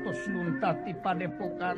diutus 0.00 0.32
luntati 0.32 0.96
padepokan. 0.96 1.76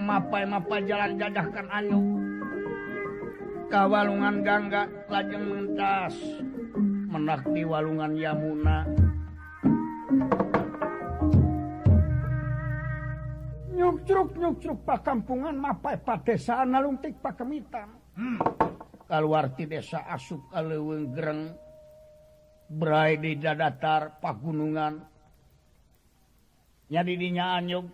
Mapai-mapa 0.00 0.80
jalan 0.88 1.20
jajahkan 1.20 1.68
anu 1.68 2.00
Kawalungan 3.68 4.40
gangga 4.40 4.88
lajeng 5.12 5.44
mentas. 5.44 6.16
Menak 7.12 7.44
di 7.52 7.62
walungan 7.68 8.16
Yamuna. 8.16 8.88
Nyukcruk 13.76 14.40
nyukcruk 14.40 14.80
pakampungan 14.88 15.54
mapai 15.54 16.00
padesaan 16.00 16.72
nalungtik 16.72 17.20
pakemitan. 17.20 17.92
Hmm. 18.16 18.40
kaluarti 19.10 19.66
desa 19.66 20.06
asup 20.06 20.54
kaleweng 20.54 21.10
gereng 21.10 21.50
berai 22.70 23.18
di 23.18 23.34
dadatar 23.34 24.22
pagunungan. 24.22 25.19
jadi 26.90 27.12
dinyaan 27.14 27.70
yuk 27.70 27.86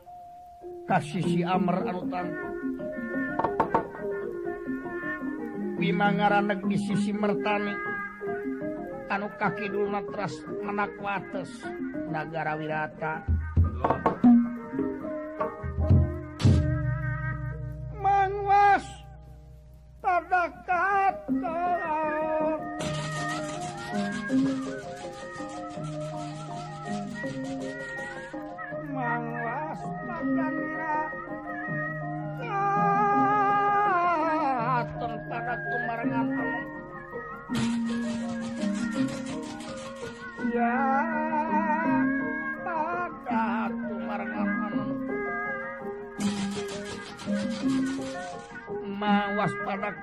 kasih 0.89 1.21
si 1.21 1.41
Amr 1.45 1.85
anutan 1.85 2.27
Wimangaran 5.77 6.65
di 6.73 6.81
sisi 6.81 7.13
mertani. 7.13 7.69
Anu 9.13 9.29
kaki 9.37 9.69
dulu 9.69 9.93
matras 9.93 10.33
menak 10.65 10.97
wates. 10.97 11.53
Nagara 12.09 12.57
wirata. 12.57 13.21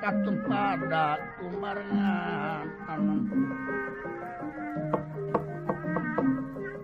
katung 0.04 0.36
pada 0.44 1.16
umarnya 1.40 2.12
aman 2.92 3.24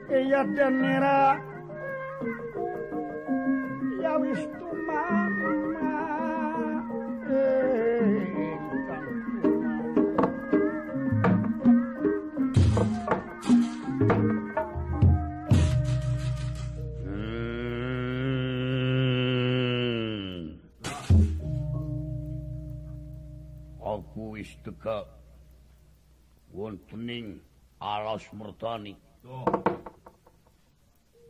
iya 0.08 0.48
dan 0.56 0.80
nira 0.80 1.36
ya 4.00 4.16
wis 4.24 4.40
teka 24.64 25.06
wontening 26.54 27.40
alas 27.82 28.24
mertani. 28.34 28.96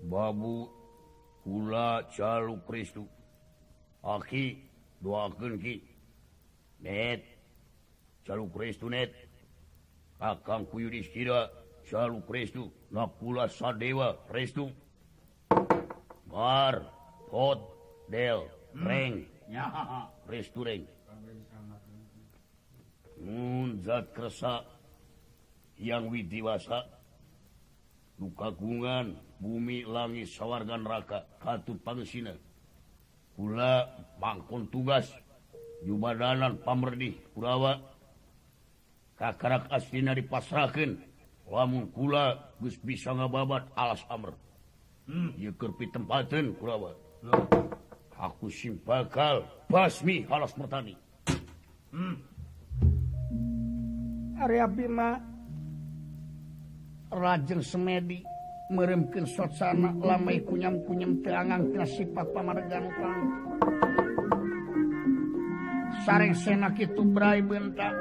Babu 0.04 0.70
kula 1.44 2.04
calu 2.16 2.58
Kristu. 2.68 3.06
Aki 4.04 4.58
doakeun 5.04 5.60
ki. 5.60 5.84
Net. 6.82 7.24
Calu 8.26 8.50
Kristu 8.50 8.90
net. 8.90 9.14
Kakang 10.20 10.66
ku 10.72 10.80
Yudhistira 10.80 11.50
calu 11.90 12.22
Kristu. 12.28 12.72
Nakula 12.92 13.48
sadewa 13.50 14.16
Kristu. 14.32 14.72
Mar 16.32 16.86
pot 17.30 17.60
del 18.10 18.48
hmm. 18.74 18.88
reng. 18.88 19.16
Kristu 20.28 20.64
reng. 20.64 20.99
zatsa 23.84 24.64
yang 25.80 26.12
widiwasa 26.12 26.88
lukagungan 28.20 29.16
bumi 29.40 29.88
langit 29.88 30.28
sawwarga 30.28 30.76
neraka 30.76 31.20
Katu 31.40 31.80
Pangsina. 31.80 32.36
Pula 33.40 33.88
Bangkon 34.20 34.68
tugas 34.68 35.08
jubadanan 35.88 36.60
pamerdih 36.60 37.16
Kurawa 37.32 37.80
kakarak 39.16 39.72
astina 39.72 40.12
dipasrahkan 40.12 41.00
lamun 41.48 41.88
kula 41.96 42.52
Gus 42.60 42.76
bisa 42.84 43.16
ngababat 43.16 43.72
alas 43.80 44.04
Amr 44.12 44.36
dikerpi 45.40 45.88
hmm. 45.88 45.94
tempatan 45.96 46.52
Kurawa 46.60 46.92
aku 48.20 48.52
simpakal 48.52 49.48
basmi 49.72 50.28
alas 50.28 50.52
bertani 50.52 51.00
hmm. 51.96 52.16
Arya 54.40 54.72
Bima 54.72 55.20
Rajeng 57.12 57.60
Semedi 57.60 58.24
meremkin 58.72 59.28
sotsana 59.28 59.92
lamai 60.00 60.40
kunyam-kunyam 60.48 61.20
teangan 61.20 61.68
tina 61.74 61.84
sifat 61.84 62.28
pamargan 62.32 62.86
kang. 62.96 63.22
Sareng 66.08 66.32
senak 66.38 66.80
itu 66.80 67.02
berai 67.04 67.44
bentak, 67.44 67.92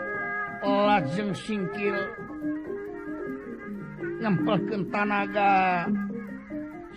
lajeng 0.62 1.34
singkil, 1.34 1.97
nyempelkan 4.22 4.82
tanaga, 4.93 5.88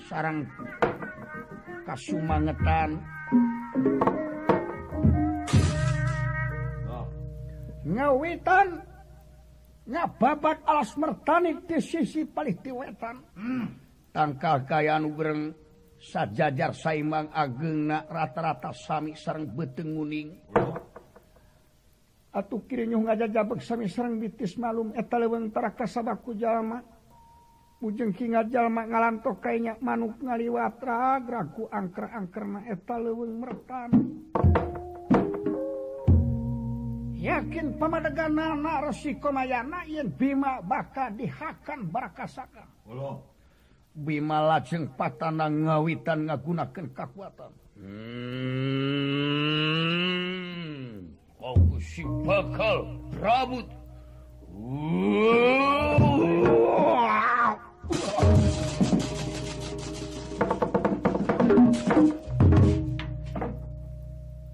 sarang 0.05 0.45
kasumangetan. 1.87 2.99
Oh. 6.91 7.07
Nyawitan 7.87 8.90
babat 9.89 10.61
alas 10.65 10.93
mertanik 10.97 11.65
di 11.65 11.81
sisi 11.81 12.23
paling 12.27 12.57
diwetan 12.61 13.15
hmm. 13.33 13.65
tangka 14.13 14.61
kayan 14.67 15.09
ubreng 15.09 15.51
sajajar 16.01 16.73
saimang 16.73 17.29
ageng 17.29 17.93
na 17.93 18.01
rata-rata 18.09 18.73
sami 18.73 19.13
sarang 19.13 19.45
beteng 19.53 19.93
muning. 19.93 20.33
Atuh 22.33 22.65
kirinyu 22.65 23.05
ngajajabek 23.05 23.61
sami 23.61 23.85
sarang 23.85 24.17
bitis 24.17 24.57
malum 24.57 24.95
eta 24.97 25.21
leweng 25.21 25.53
taraka 25.53 25.85
sabaku 25.85 26.33
jalma. 26.33 26.81
Ujeng 27.81 28.13
kinga 28.13 28.45
jalma 28.49 28.85
ngalantok 28.85 29.41
kainya 29.41 29.73
manuk 29.81 30.21
ngaliwat 30.21 30.77
ragraku 30.81 31.65
angker-angkerna 31.69 32.65
eta 32.69 32.97
leweng 32.97 33.41
mertanik. 33.41 34.05
yakin 37.21 37.77
pemadegan 37.77 38.33
anak 38.33 38.89
resiko 38.89 39.29
Mayana 39.29 39.85
yen 39.85 40.09
Bima 40.09 40.57
bakal 40.65 41.13
dihakan 41.13 41.85
Barakasaka 41.93 42.65
Bima 43.93 44.41
lajeng 44.41 44.89
patana 44.97 45.45
ngawitan 45.45 46.25
ngagunakan 46.25 46.85
kekuatan 46.97 47.51
hmm. 47.77 48.81
si 51.81 52.05
bakal 52.25 53.01
rabut 53.17 53.65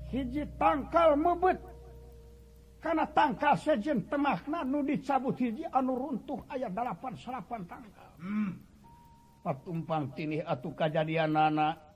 hiji 0.07 0.43
tangkal 0.55 1.19
mebet. 1.19 1.76
karena 2.77 3.05
tangka 3.09 3.57
sejen 3.57 4.05
tengahna 4.05 4.61
nu 4.61 4.85
dicabut 4.85 5.35
hiji 5.37 5.65
anu 5.73 5.97
runtuh 5.97 6.39
ayat 6.49 6.71
8 6.71 7.17
serapan 7.17 7.61
tangka. 7.65 8.05
Hmm. 8.21 8.53
patumpang 9.47 10.11
tinih 10.11 10.43
atuh 10.43 10.75
kejadian 10.75 11.39
anak 11.39 11.87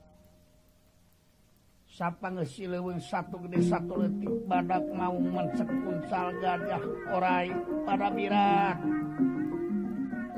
Sapa 1.91 2.31
ngesileweng 2.31 3.03
satu 3.03 3.35
gede 3.43 3.67
satu 3.67 3.99
letik 3.99 4.31
badak 4.47 4.79
mau 4.95 5.11
mencekun 5.19 5.99
sal 6.07 6.31
gajah 6.39 6.79
orai 7.11 7.51
pada 7.83 8.07
birat 8.07 8.79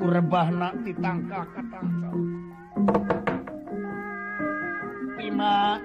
kurebah 0.02 0.50
nak 0.50 0.74
ditangka 0.82 1.46
katangka 1.54 2.10
lima 5.14 5.78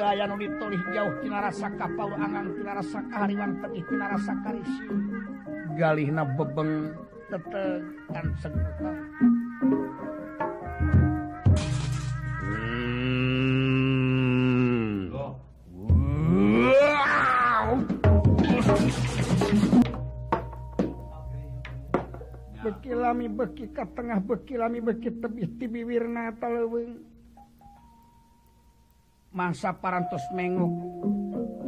aya 0.00 0.28
nu 0.28 0.36
ditulih 0.36 0.82
jauh 0.92 1.14
tina 1.24 1.38
rasa 1.40 1.68
kapal 1.76 2.12
angang 2.16 2.52
tina 2.56 2.72
rasa 2.76 2.98
kahariwan 3.08 3.52
tengih 3.64 3.84
tina 3.88 4.06
rasa 4.12 4.32
karisi. 4.44 4.84
Galihna 5.76 6.24
bebeng 6.36 6.92
ketekan 7.26 8.26
se 8.38 8.48
bekilami 22.66 23.26
beki 23.30 23.66
ke 23.70 23.84
tengah 23.94 24.18
bekilami 24.26 24.78
beki 24.82 25.10
tebih 25.22 25.46
tibiwirna 25.58 26.34
taleweng 26.42 26.98
masa 29.36 29.76
parantos 29.76 30.24
menguk 30.32 30.72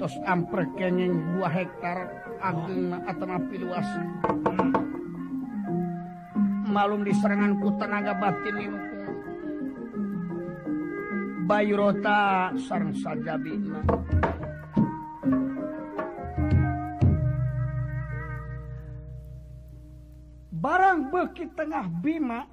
tos 0.00 0.16
amper 0.24 0.64
kenging 0.80 1.36
buah 1.36 1.52
hektar 1.52 2.08
ageng 2.40 2.96
atau 3.04 3.28
api 3.28 3.56
luas 3.60 3.84
malum 6.64 7.04
di 7.04 7.12
seranganku 7.12 7.76
tenaga 7.76 8.16
batin 8.16 8.72
Bayu 11.48 11.80
rota 11.80 12.52
sarang 12.56 12.92
sajabina 12.92 13.80
barang 20.52 21.08
beki 21.08 21.44
tengah 21.56 21.88
bima. 22.04 22.44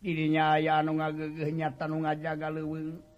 Dirinya 0.00 0.56
aya 0.56 0.80
anu 0.80 0.96
ngagegehnya 0.96 1.76
tanu 1.76 2.00
ngajaga 2.00 2.48
leuweung 2.48 3.09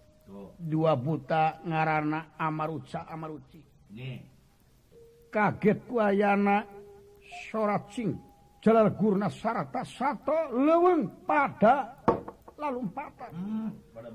dua 0.59 0.93
buta 0.97 1.61
ngarana 1.67 2.39
Amaruca 2.39 3.07
Amaruci. 3.09 3.61
Kaget 5.33 5.81
wayana 5.89 6.65
sorat 7.49 7.89
sing 7.93 8.13
jalar 8.61 8.93
gurna 8.95 9.33
sarata 9.33 9.83
satu 9.83 10.53
leweng 10.53 11.25
pada 11.25 12.05
lalu 12.61 12.85
empatan. 12.85 13.31
Hmm, 13.33 13.69
pada 13.97 14.11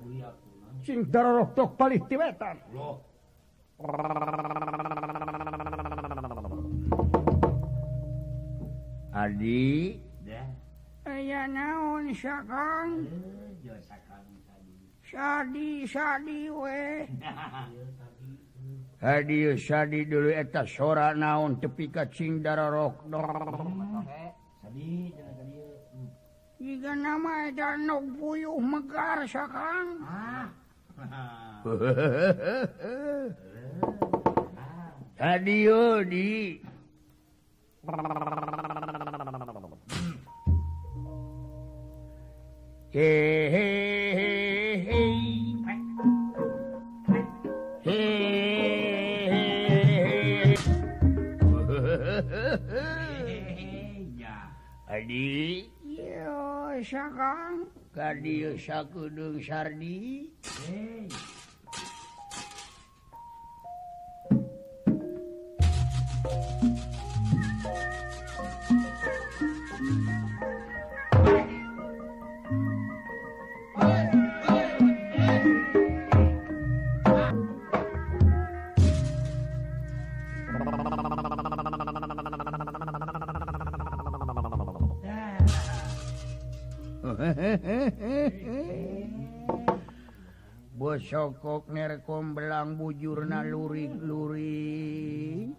sing 0.85 1.03
dararoktok 1.09 1.75
balik 1.75 2.05
tiwetan. 2.07 2.57
Adi, 9.17 9.97
ya 11.05 11.41
naon 11.49 12.13
sakang. 12.13 13.09
Sadi 15.07 15.87
Sadi 15.87 16.51
we 16.51 17.07
Hadi 19.03 19.55
Sadi 19.55 20.03
dulu 20.03 20.35
eta 20.35 20.67
sora 20.67 21.15
naon 21.15 21.63
tepi 21.63 21.87
kacing 21.87 22.43
darah 22.43 22.67
rok 22.67 23.07
Jika 26.57 26.97
nama 26.97 27.45
eta 27.47 27.77
nok 27.77 28.17
puyuh 28.17 28.57
megar 28.59 29.23
sakang. 29.29 30.01
Hadiyo 35.21 36.03
di 36.03 36.59
Hey 42.89 43.51
hey 43.51 44.79
hey 44.79 45.19
hey 47.83 48.15
hey 52.63 54.07
ya 54.15 54.55
Adi? 54.87 55.67
Ya, 55.83 56.79
Syakang. 56.79 57.67
Kadi 57.91 58.55
Syakudung 58.55 59.43
Sardi. 59.43 60.31
Hey. 60.63 61.11
sokok 91.07 91.71
nerekom 91.71 92.35
belang 92.35 92.75
bujurna 92.75 93.39
lurik 93.47 93.95
lurik 94.03 95.55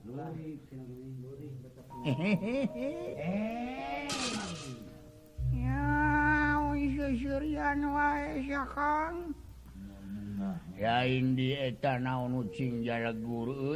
lain 10.77 11.33
dieta 11.33 11.97
naon 11.97 12.45
ucing 12.45 12.85
jala 12.85 13.17
guru 13.17 13.73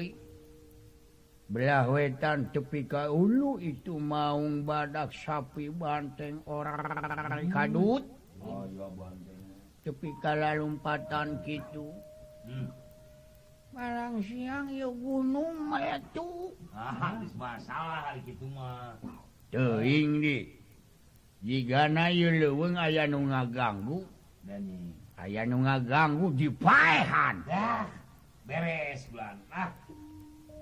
belah 1.49 1.89
wetan 1.89 2.53
tepi 2.53 2.85
ka 2.85 3.09
ulu 3.09 3.57
itu 3.65 3.97
maung 3.97 4.69
badak 4.69 5.09
sapi 5.13 5.73
banteng 5.73 6.45
orang 6.45 7.49
kadut. 7.49 8.05
Oh, 8.43 8.65
pika 9.91 10.55
lumpatan 10.55 11.43
gitu. 11.43 11.91
Hmm. 12.47 12.71
barang 13.73 14.21
siang 14.21 14.69
ya 14.69 14.85
gunung 14.85 15.73
may 15.73 15.97
tuh 16.13 16.53
masalah 17.35 18.13
gitu 18.23 18.45
mah. 18.53 18.95
Teing 19.49 20.21
di. 20.21 20.39
Jika 21.43 21.91
na 21.91 22.13
leweng 22.13 22.77
aya 22.79 23.09
nu 23.09 23.27
ngaganggu. 23.27 24.05
Aya 25.17 25.43
nu 25.49 25.65
ngaganggu 25.65 26.37
dipahan 26.37 27.43
nah, 27.49 27.89
beres 28.45 29.09
bulan. 29.11 29.41
Ah. 29.51 29.73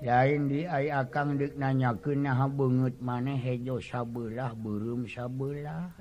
lain 0.00 0.48
di 0.48 0.64
ay 0.64 0.88
akang 0.88 1.36
dek 1.36 1.60
nanya 1.60 1.92
ke 1.92 2.16
banget 2.16 2.96
maneh 3.04 3.36
hejo 3.36 3.76
sabelah 3.84 4.56
belum 4.56 5.04
sabelah. 5.04 5.92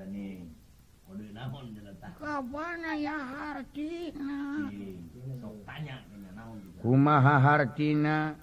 kumaha 6.82 7.34
Hartina? 7.40 8.34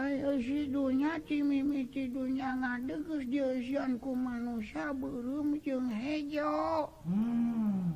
Ayo 0.00 0.40
sidunya 0.40 1.20
cimiminya 1.28 2.48
ngadegus 2.56 3.28
ku 4.00 4.16
manusia 4.16 4.90
burung 4.96 5.60
jeung 5.60 5.92
hejo. 5.92 6.88
Hmm. 7.04 7.92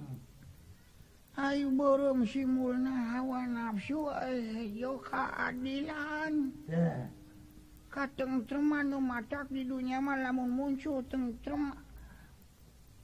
Ayu 1.41 1.73
burung 1.73 2.29
simulna 2.29 3.17
hawa 3.17 3.49
nafsu 3.49 4.13
hejo 4.13 5.01
keadilan 5.05 6.53
yeah. 6.69 7.09
katentrem 7.97 8.69
nu 8.85 9.01
matak 9.01 9.49
di 9.49 9.65
dunia 9.65 10.05
malam 10.05 10.45
muncul 10.53 11.01
tentrem 11.09 11.73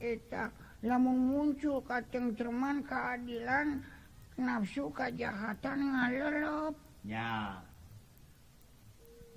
eta. 0.03 0.51
Lamun 0.83 1.15
muncul 1.31 1.79
kacengcerman 1.87 2.83
keadilan 2.83 3.79
nafsu 4.35 4.89
kejahatan 4.91 5.79
ngalelopnya 5.93 7.61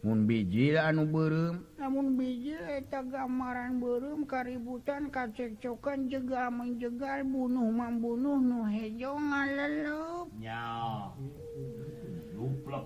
biji 0.07 0.79
anu 0.79 1.03
berum 1.11 1.67
namun 1.83 2.15
biji 2.15 2.55
eta 2.55 3.03
gambaran 3.03 3.83
berum 3.83 4.23
kaributan 4.23 5.11
kacekcokan 5.11 6.07
juga 6.07 6.47
menjegal 6.47 7.27
bunuh 7.27 7.69
membunuh 7.75 8.39
nuhejo 8.39 9.19
ngalelopnya 9.19 10.63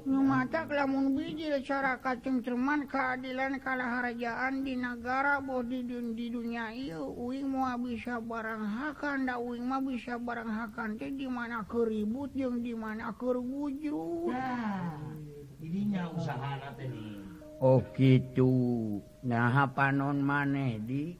mata 0.06 0.64
lamun 0.68 1.18
biji 1.18 1.50
cara 1.66 1.98
kacengman 1.98 2.86
keadilan 2.86 3.58
kalaharajaan 3.58 4.62
di 4.62 4.78
negara 4.78 5.42
bodidun 5.42 6.14
di 6.14 6.30
dunia. 6.30 6.70
Uing 7.00 7.50
mua 7.50 7.74
bisa 7.74 8.22
barang 8.22 8.64
hakan 8.64 9.26
da 9.26 9.36
Uing 9.42 9.66
mah 9.66 9.82
bisa 9.82 10.16
barang 10.16 10.48
hakan. 10.48 10.96
Teh 10.96 11.10
di 11.12 11.26
mana 11.26 11.66
keribut 11.66 12.30
yang 12.38 12.62
dimana 12.62 13.12
kerwujud 13.18 14.32
jadinya 15.60 16.08
usaha 16.16 16.56
Oh 17.60 17.84
gitu. 17.92 18.96
Nah 19.20 19.68
panon 19.76 20.24
maneh 20.24 20.80
di 20.80 21.12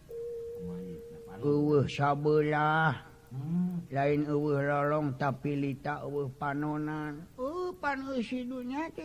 uh 1.45 1.85
sabelah. 1.85 3.10
lain 3.91 4.27
lolong 4.27 5.15
tapi 5.15 5.55
tapilita 5.55 6.03
panonan 6.35 7.23
euh, 7.39 7.71
pannya 7.79 8.19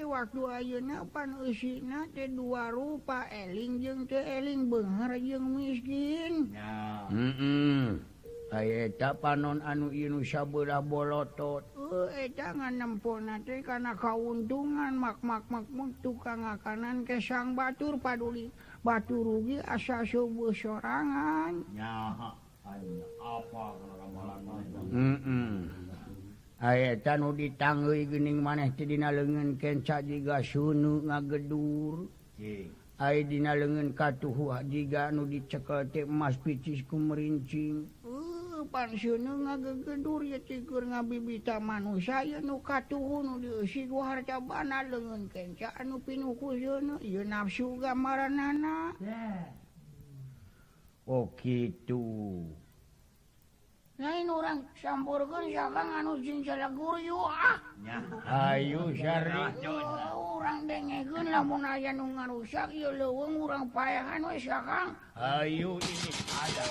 waktu 0.01 0.41
ayeuna 0.49 1.05
panina 1.13 2.09
dua 2.33 2.73
rupa 2.73 3.29
eling 3.29 3.85
jeng 3.85 4.09
ke 4.09 4.17
eling 4.17 4.65
Benghar 4.65 5.13
jeung 5.21 5.53
miskin 5.53 6.49
yeah. 6.53 7.05
mm 7.13 7.33
-mm. 7.37 7.81
tak 8.97 9.21
panon 9.21 9.61
anu 9.61 9.93
Innusa 9.93 10.41
belah 10.41 10.81
bolotot 10.81 11.61
jangan 12.33 12.73
nempon 12.81 13.29
karena 13.45 13.93
keuntungan 13.93 14.93
mak-makmakmu 14.97 16.01
tukang 16.01 16.41
ke 17.05 17.21
sang 17.21 17.53
Batur 17.53 18.01
Paduli 18.01 18.49
batu 18.81 19.21
rugi 19.21 19.61
asa 19.61 20.01
subuh 20.01 20.49
sorangan 20.49 21.61
yeah. 21.77 22.44
tan 27.03 27.21
ditang 27.37 27.85
gening 27.85 28.41
maneh 28.41 28.69
tidina 28.73 29.11
lengen 29.13 29.57
kenca 29.61 30.01
juga 30.01 30.41
sunu 30.41 31.05
ngagedur. 31.05 32.09
Aidina 32.95 33.51
lengan 33.59 33.91
katuh 33.91 34.63
jika 34.71 35.11
nu 35.11 35.27
diceketik 35.27 36.07
emas 36.07 36.39
picisku 36.39 36.95
merincing. 36.95 37.91
Uh, 38.07 38.63
Pansiun 38.71 39.27
ngagedur 39.43 40.23
ya 40.23 40.39
tigur 40.39 40.87
ngabibita 40.87 41.59
manusia 41.59 42.23
nu 42.39 42.63
katuh 42.63 43.19
nu 43.19 43.35
diusik 43.43 43.91
harta 43.91 44.39
bana 44.39 44.79
lengen 44.87 45.27
kenca 45.27 45.75
anu 45.75 45.99
pinuku 45.99 46.55
yun 46.55 46.95
nafsu 47.27 47.75
gambaran 47.83 48.39
anak. 48.39 48.95
Oke 51.05 51.69
itu 51.69 52.01
lain 53.95 54.27
orang 54.27 54.65
campurkan 54.75 55.45
anu 56.01 56.17
ah. 57.29 57.61
Ayu 58.25 58.89
orang 60.17 60.65
dengegun 60.65 61.29
lamun 61.29 61.61
aya 61.61 61.93
nu 61.93 62.09
ngarusak 62.09 62.73
ya 62.73 62.89
leuweung 62.89 63.37
urang 63.37 63.69
payahan 63.69 64.25
we 64.25 64.41
sakang 64.41 64.97
Ayu 65.13 65.77
ini 65.77 66.11
ada. 66.27 66.65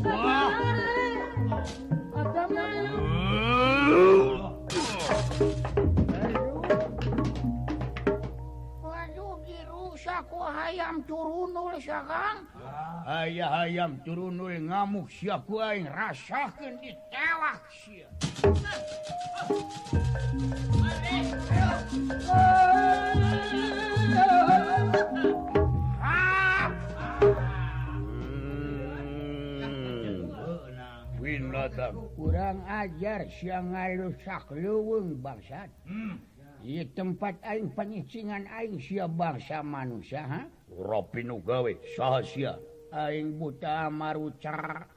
Wah. 0.00 0.54
Wah. 0.54 0.97
hayam 10.52 11.04
turun 11.04 11.54
ayaah 13.06 13.68
ayam 13.68 14.00
turun 14.04 14.40
ngamuk 14.68 15.08
siap 15.12 15.44
rasa 15.88 16.52
ditewak 16.58 17.60
hmm. 31.68 31.92
kurang 32.16 32.64
ajar 32.64 33.28
siang 33.28 33.76
ngalusak 33.76 34.44
luweng 34.56 35.20
bangsat. 35.20 35.68
Hmm. 35.84 36.16
Ye, 36.66 36.82
tempat 36.90 37.38
aing 37.46 37.70
penyicingan 37.70 38.50
aing 38.50 38.82
si 38.82 38.98
bangsa 38.98 39.62
manusia 39.62 40.26
gawe 41.46 41.72
aing 42.92 43.38
buta 43.38 43.86
marucar 43.92 44.90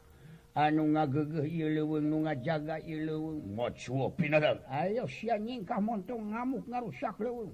anu 0.58 0.84
ngagegeweng 0.98 2.12
jaga 2.44 2.76
Ayo 4.68 5.08
sinyingkah 5.08 5.80
montong 5.80 6.34
ngamuk 6.34 6.66
ngarusak 6.68 7.16
leweng 7.22 7.52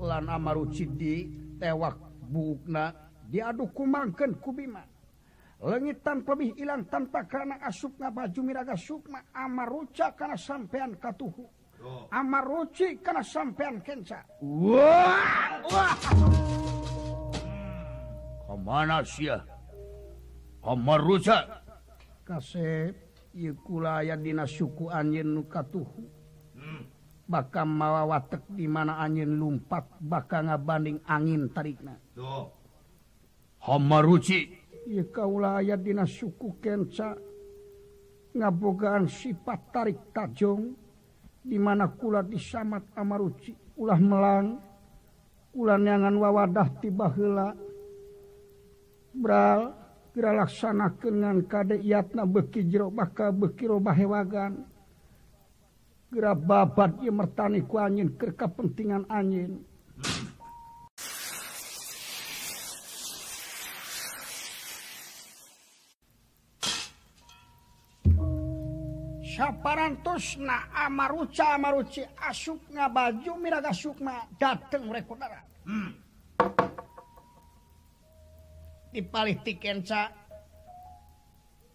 lana 0.00 0.36
marudi 0.38 1.30
tewak 1.60 1.96
bukna 2.26 2.94
diaduk 3.30 3.70
kumangkan 3.74 4.34
kubima 4.38 4.82
legit 5.56 6.04
tanpa 6.04 6.36
lebih 6.36 6.52
hilang 6.60 6.84
tanpa 6.84 7.24
karena 7.24 7.56
asupna 7.64 8.12
baju 8.12 8.40
miraga 8.44 8.76
Sukma 8.76 9.24
Amar 9.32 9.72
ruca 9.72 10.12
karena 10.12 10.36
sampeyan 10.36 11.00
katuhu. 11.00 11.48
Oh. 11.80 12.08
Amar 12.12 12.44
ruci 12.44 13.00
karena 13.00 13.24
sampeyan 13.24 13.80
kenca. 13.80 14.24
Wah, 14.40 15.60
wah. 15.68 15.94
Hmm. 16.12 17.32
Kemana 18.48 19.00
sih 19.04 19.32
Amar 20.66 21.00
ruca. 21.00 21.62
Kasep 22.26 23.06
suku 24.48 24.90
anjin 24.90 25.28
nukatuhu 25.36 26.02
hmm. 26.56 26.82
Baka 27.28 27.62
mawa 27.62 28.06
watek 28.06 28.42
di 28.50 28.66
mana 28.66 28.98
angin 28.98 29.38
lumpat 29.38 29.98
Baka 30.00 30.42
ngabanding 30.42 31.02
angin 31.06 31.50
tarikna. 31.50 31.94
Hamar 33.66 34.02
ruci. 34.06 34.65
kaula 35.10 35.58
aya 35.58 35.74
dina 35.74 36.06
suku 36.06 36.62
Kenca 36.62 37.18
ngabogaan 38.36 39.10
sifat 39.10 39.60
tarik 39.74 40.14
Tajong 40.14 40.74
dimana 41.42 41.90
kula 41.90 42.22
disamat 42.22 42.86
Amaruci 42.94 43.54
ulah 43.78 43.98
melang 43.98 44.62
ulanangan 45.56 46.14
wawadah 46.14 46.68
tibala 46.78 47.50
Bral 49.16 49.60
kiralaksana 50.12 50.96
kengan 51.00 51.44
kadekatna 51.48 52.24
beki 52.28 52.68
jero 52.68 52.92
baka 52.92 53.32
bekirobahewagan 53.32 54.76
gera 56.12 56.32
babat 56.32 57.02
mertani 57.02 57.60
ku 57.66 57.76
anjin 57.76 58.14
kekapentingan 58.14 59.04
angin. 59.10 59.60
saparantos 69.36 70.40
na 70.40 70.72
amaruca 70.72 71.60
maruci 71.60 72.00
asuk 72.24 72.72
nga 72.72 72.88
baju 72.88 73.36
miraga 73.36 73.76
Sukma 73.76 74.24
dateng 74.40 74.88
rekordara 74.88 75.44
hmm. 75.68 75.90
dipalih 78.96 79.36
tikenca 79.44 80.08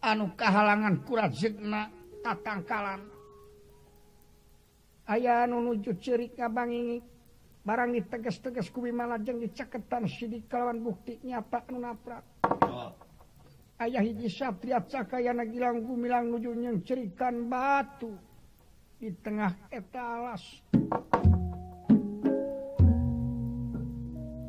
anu 0.01 0.33
kahalangan 0.33 1.05
kurat 1.05 1.29
zegna 1.37 1.93
tatangkalan. 2.25 3.05
Ayah 5.05 5.45
anu 5.45 5.61
nuju 5.61 5.93
cirik 6.01 6.33
ngabang 6.33 6.73
ini 6.73 6.97
barang 7.61 7.93
diteges-teges 7.93 8.73
kubi 8.73 8.89
malajeng 8.89 9.37
diceketan 9.37 10.09
sidik 10.09 10.49
kalawan 10.49 10.81
bukti 10.81 11.21
nyata 11.21 11.61
anu 11.69 11.77
naprak. 11.85 12.25
ayah 13.81 14.05
hiji 14.05 14.29
Satriacakayana 14.29 15.41
nagilang 15.41 15.81
Gumilang 15.81 16.29
nujunya 16.29 16.69
cerikan 16.85 17.49
batu 17.49 18.13
di 19.01 19.09
tengah 19.25 19.57
etalas 19.73 20.61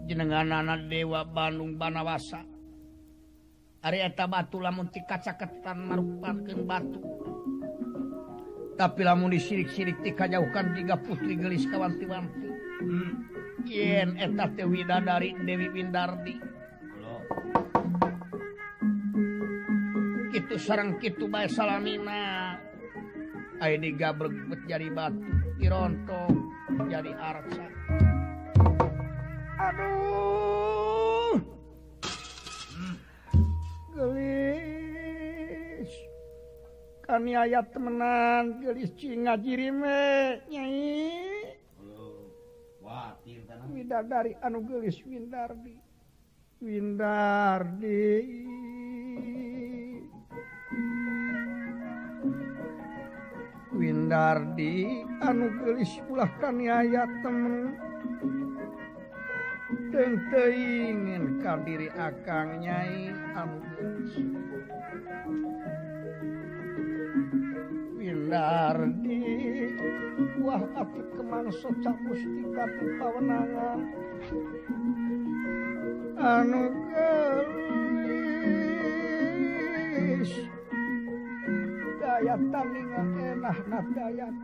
jenengan 0.05 0.53
anak 0.53 0.93
Dewa 0.93 1.25
Bandung 1.25 1.81
Banawasa. 1.81 2.45
Arieta 3.83 4.29
batu 4.29 4.61
lamun 4.61 4.93
tikacaketan 4.93 5.89
marupakeun 5.89 6.69
batu. 6.69 7.01
Tapi 8.77 9.01
lamun 9.03 9.33
disirik-sirik 9.33 10.05
tika 10.05 10.29
jauhkan 10.29 10.77
tiga 10.77 11.01
putri 11.01 11.35
gelis 11.41 11.65
kawanti-wanti. 11.65 12.49
Hmm. 12.83 13.13
yen 13.63 14.19
eta 14.19 14.51
teh 14.53 14.67
widadari 14.69 15.33
Dewi 15.47 15.73
Windardi. 15.73 16.52
gitu 20.33 20.57
sarang 20.57 20.97
gitu 20.97 21.29
bay 21.29 21.45
salamina 21.45 22.57
ID 23.61 23.95
gabregbet 24.01 24.65
jadi 24.65 24.89
batu 24.91 25.23
dirontong 25.61 26.35
jadi 26.89 27.13
arsa. 27.15 27.67
Aduh. 29.61 31.39
Gelis. 33.95 35.93
Kami 37.07 37.37
ayat 37.39 37.71
temenan 37.71 38.59
gelis 38.65 38.91
cinga 38.99 39.39
jirime 39.39 40.43
nyai. 40.51 41.13
Widadari 43.73 44.37
anu 44.43 44.67
gelis 44.69 45.01
Windardi. 45.07 45.79
Windardi. 46.61 48.05
Windardi 53.83 55.03
anu 55.27 55.51
gelis 55.59 55.99
pulahkan 56.07 56.55
ayat 56.63 57.11
temen. 57.27 57.75
Ingin 59.91 61.43
ka 61.43 61.59
diri 61.67 61.91
akan 61.91 62.63
nyai 62.63 63.11
Winardi 67.99 69.27
Wah 70.39 70.63
api 70.79 71.03
kemansut 71.19 71.75
capustika 71.83 72.71
ti 72.79 72.87
pawenangan. 73.03 73.83
Anugelis 76.23 77.33
dayat 82.23 82.43
talinga 82.55 83.03
enah 83.19 83.59
nah 83.67 83.85
dayat 83.99 84.35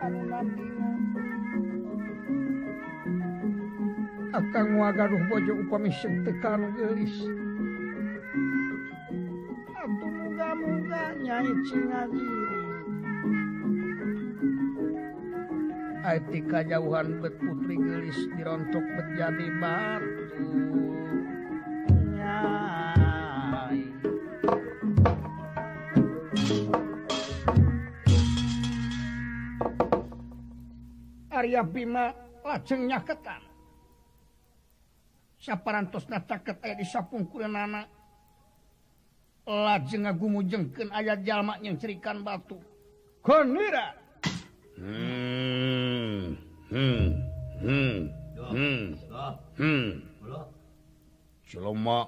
anu 0.00 0.20
nandingan 0.24 1.00
akan 4.32 4.66
wagaruh 4.80 5.22
bojo 5.30 5.52
upami 5.62 5.94
sektekan 5.94 6.74
gelis. 6.74 7.12
Atuh 9.78 10.10
muga-muga 10.10 11.04
nyai 11.22 11.52
cingadiri 11.70 12.58
Aiti 16.02 16.40
kajauhan 16.50 17.20
bet 17.20 17.36
putri 17.36 17.76
gelis 17.76 18.18
dirontok 18.34 18.82
menjadi 18.96 19.46
batu. 19.60 20.83
Surya 31.54 31.70
Bima 31.70 32.10
lajeng 32.42 32.90
nyaketan. 32.90 33.38
Saparantos 35.38 36.10
nataket 36.10 36.58
aya 36.66 36.74
disapungkul 36.74 37.46
nana. 37.46 37.86
Lajeng 39.46 40.02
ngagumujengkeun 40.02 40.90
aya 40.90 41.14
jalma 41.14 41.54
yang 41.62 41.78
cerikan 41.78 42.26
batu. 42.26 42.58
Konira! 43.22 43.94
Hmm 44.74 46.34
hmm 46.74 47.06
hmm 47.62 47.94
hmm 48.50 48.82
hmm 49.54 49.90
Celoma 51.46 52.02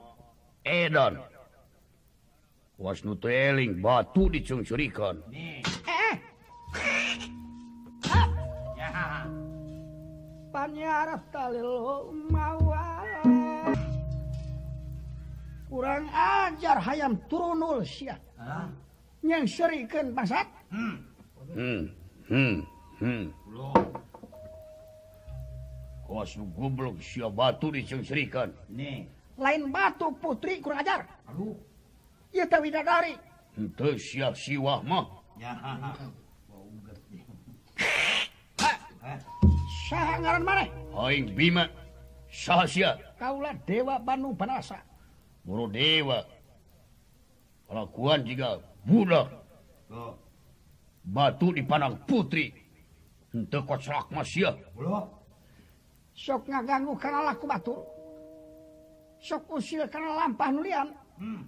Edan. 0.67 1.23
Wasnu 2.83 3.15
teling 3.23 3.79
batu 3.79 4.27
dicungcurikan. 4.27 5.23
Eh. 5.31 5.63
eh! 5.87 6.15
pannyaraf 10.57 11.21
talil 11.29 12.09
mawa. 12.33 13.05
Kurang 15.69 16.09
ajar 16.09 16.81
hayam 16.81 17.21
turunul 17.29 17.85
siap 17.85 18.17
yang 19.21 19.45
serikan 19.45 20.17
pasat 20.17 20.49
hmm. 20.73 20.97
Hmm. 21.53 21.81
Hmm. 22.33 22.57
Hmm. 22.97 23.25
Kos 26.09 26.41
goblok 26.57 26.97
siap 27.05 27.37
batu 27.37 27.69
diserikan 27.69 28.49
nih. 28.73 29.05
Lain 29.37 29.69
batu 29.69 30.09
putri 30.17 30.65
kurang 30.65 30.81
ajar. 30.81 31.05
Aduh. 31.29 31.53
Iya 32.33 32.49
tak 32.49 32.65
widadari. 32.65 33.13
Itu 33.61 34.01
siap 34.01 34.33
siwah 34.33 34.81
mah. 34.81 35.05
Ya, 35.37 35.53
ha, 35.65 35.93
ha. 35.93 35.93
sangaran 39.87 40.43
maneh 40.43 40.69
Hoing 40.91 41.31
Bima 41.39 41.71
Sahasya 42.27 42.99
kaula 43.19 43.55
Dewa 43.63 44.03
Banu 44.03 44.35
Panasa 44.35 44.83
Guru 45.47 45.71
Dewa. 45.71 46.27
Kelakuan 47.71 48.27
juga 48.27 48.59
budak 48.83 49.31
oh. 49.95 50.19
Batu 51.07 51.55
dipandang 51.55 52.03
putri. 52.03 52.51
Henteu 53.31 53.63
kocrak 53.63 54.11
koclak 54.11 54.27
masya 54.27 54.51
Sok 56.17 56.51
ngaganggu 56.51 56.99
kana 56.99 57.31
laku 57.31 57.47
batu. 57.47 57.79
Sok 59.23 59.47
usil 59.55 59.87
kana 59.87 60.19
lampah 60.19 60.51
nulian 60.51 60.89
hmm. 61.23 61.43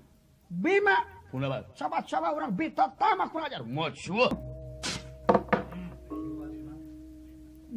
Bima 0.46 1.02
Kunaon? 1.28 1.60
Sahabat-sahabat 1.76 2.32
orang 2.40 2.52
bita 2.56 2.88
tamak 2.96 3.28
pengajar 3.28 3.60
Masyuh 3.60 4.32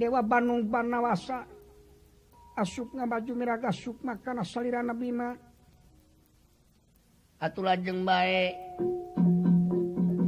Dewa 0.01 0.25
Bandung 0.25 0.65
Banawasa 0.65 1.45
asupna 2.57 3.05
baju 3.05 3.37
miraga 3.37 3.69
Sukma 3.69 4.17
karena 4.17 4.41
salirana 4.41 4.97
Bima 4.97 5.29
Atuh 7.37 7.61
lajeng 7.61 8.01
bae. 8.01 8.53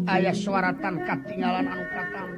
Aya 0.10 0.34
suaratan 0.34 1.06
katinggalan 1.06 1.66
anu 1.70 1.86
katam. 1.90 2.30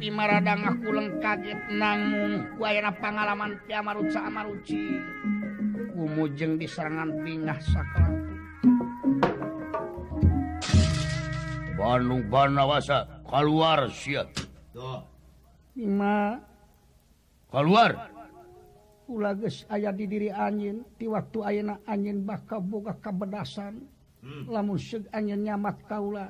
Pimaradang 0.00 0.68
aku 0.68 0.88
leng 0.88 1.08
kaget 1.20 1.60
nanggung. 1.72 2.44
Pangalaman 2.96 3.60
ti 3.68 3.72
amaruca 3.76 4.20
amaruci. 4.24 5.00
Kumujeng 5.92 6.56
di 6.60 6.64
serangan 6.64 7.12
bingah 7.24 7.60
saklar 7.60 8.12
Bandung 11.78 12.26
Banawasa 12.26 13.17
keluar 13.28 13.92
siap. 13.92 14.32
Keluar. 17.52 17.92
ulages 19.08 19.64
ayah 19.72 19.88
di 19.88 20.04
diri 20.04 20.28
angin 20.28 20.84
di 21.00 21.08
waktu 21.08 21.40
ayeak 21.40 21.80
angin 21.88 22.28
bakal 22.28 22.60
boga 22.60 22.92
kebedasan 23.00 23.80
hmm. 24.20 24.52
lamun 24.52 24.76
seg 24.76 25.08
angin 25.16 25.48
nyamat 25.48 25.80
kaula 25.88 26.28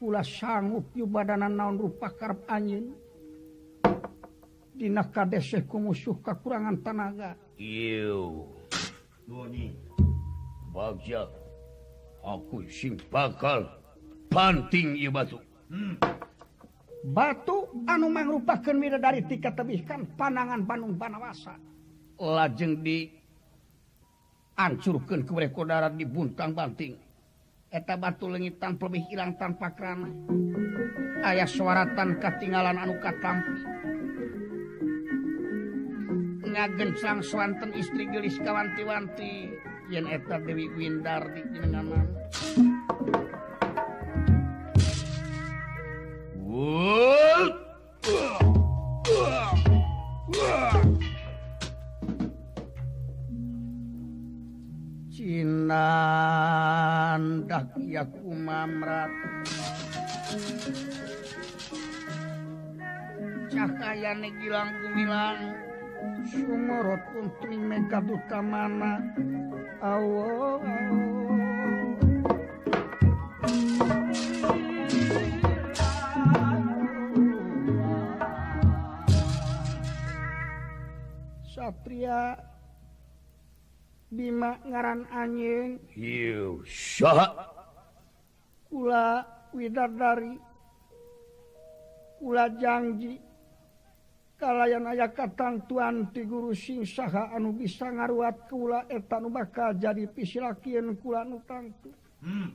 ulah 0.00 0.24
sanggup 0.24 0.88
yu 0.96 1.04
badanan 1.04 1.52
naon 1.52 1.76
rupa 1.76 2.08
karep 2.16 2.40
angin 2.48 2.96
dina 4.72 5.04
kadese 5.12 5.68
kumusuh 5.68 6.16
kekurangan 6.24 6.80
tenaga 6.80 7.36
iu 7.60 8.48
bagja 10.72 11.28
aku 12.24 12.64
sing 12.72 12.96
bakal 13.12 13.68
panting 14.32 14.96
ieu 14.96 15.12
batu. 15.12 15.38
hmm. 15.70 15.94
batu 17.12 17.84
anu 17.88 18.08
mangrupakan 18.08 18.76
mida 18.76 18.96
dari 18.96 19.24
tiga 19.24 19.52
tebihkan 19.52 20.16
panangan 20.16 20.64
Bandung 20.64 20.96
Banawasa. 20.96 21.56
Lajeng 22.20 22.80
di 22.80 23.10
ancurkan 24.54 25.26
kepada 25.26 25.48
kodara 25.50 25.88
di 25.90 26.06
buntang 26.06 26.54
banting. 26.54 26.94
Eta 27.74 27.98
batu 27.98 28.30
lengitan 28.30 28.78
lebih 28.78 29.02
hilang 29.10 29.34
tanpa 29.34 29.74
kerana 29.74 30.06
ayah 31.26 31.48
suaratan 31.48 32.22
ketinggalan 32.22 32.78
anu 32.78 32.94
katampi 33.02 33.66
ngagencang 36.54 37.18
swanten 37.18 37.74
istri 37.74 38.06
gelis 38.06 38.38
kawanti-wanti. 38.38 39.50
Yen 39.92 40.08
eta 40.08 40.40
Dewi 40.40 40.70
Windar 40.72 41.28
di 41.36 41.44
jenenganan 41.52 42.08
Cinandak 46.54 46.70
ya 57.82 58.06
kumamrat 58.06 59.10
Cakayane 63.50 64.30
gilang 64.38 64.70
kumilang 64.78 65.58
Sumorot 66.22 67.02
kuntri 67.10 67.58
mega 67.58 67.98
duta 67.98 68.38
mana 68.38 69.02
Awo, 69.82 70.62
awo. 70.62 71.14
kapria 81.64 82.36
Bima 84.12 84.60
ngaran 84.68 85.08
anjing 85.10 85.80
Ula 88.74 89.06
widadari. 89.56 90.34
Kula 92.20 92.46
janji. 92.60 93.18
Kalayan 94.34 94.90
aya 94.90 95.08
katang 95.14 95.62
tuan 95.70 96.10
ti 96.10 96.26
guru 96.26 96.50
sing 96.54 96.82
saha 96.82 97.30
anu 97.32 97.54
bisa 97.54 97.86
ngaruat 97.86 98.50
kula 98.50 98.82
eta 98.90 99.22
nu 99.22 99.30
bakal 99.30 99.78
jadi 99.78 100.10
pisilakieun 100.10 100.98
kula 100.98 101.22
nu 101.22 101.38
tangtu. 101.46 101.90
Hmm. 102.18 102.50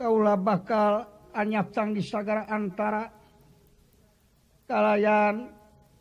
Kaula 0.00 0.34
bakal 0.40 1.04
anyap 1.36 1.76
tang 1.76 1.92
di 1.92 2.00
sagara 2.00 2.48
antara 2.48 3.19
kalayan 4.70 5.50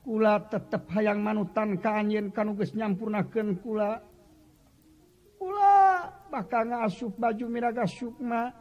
kula 0.06 0.46
tetep 0.46 0.86
hayang 0.94 1.26
manutan 1.26 1.82
kaanyin 1.82 2.30
kanuges 2.30 2.78
nyampurnaken 2.78 3.58
kula. 3.66 3.98
Kula 5.42 6.06
bakal 6.30 6.70
ngasup 6.70 7.18
baju 7.18 7.46
miraga 7.50 7.90
Sukma 7.90 8.54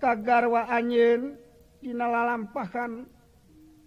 kagarwa 0.00 0.72
anjin 0.72 1.36
dinalalampahan 1.84 3.04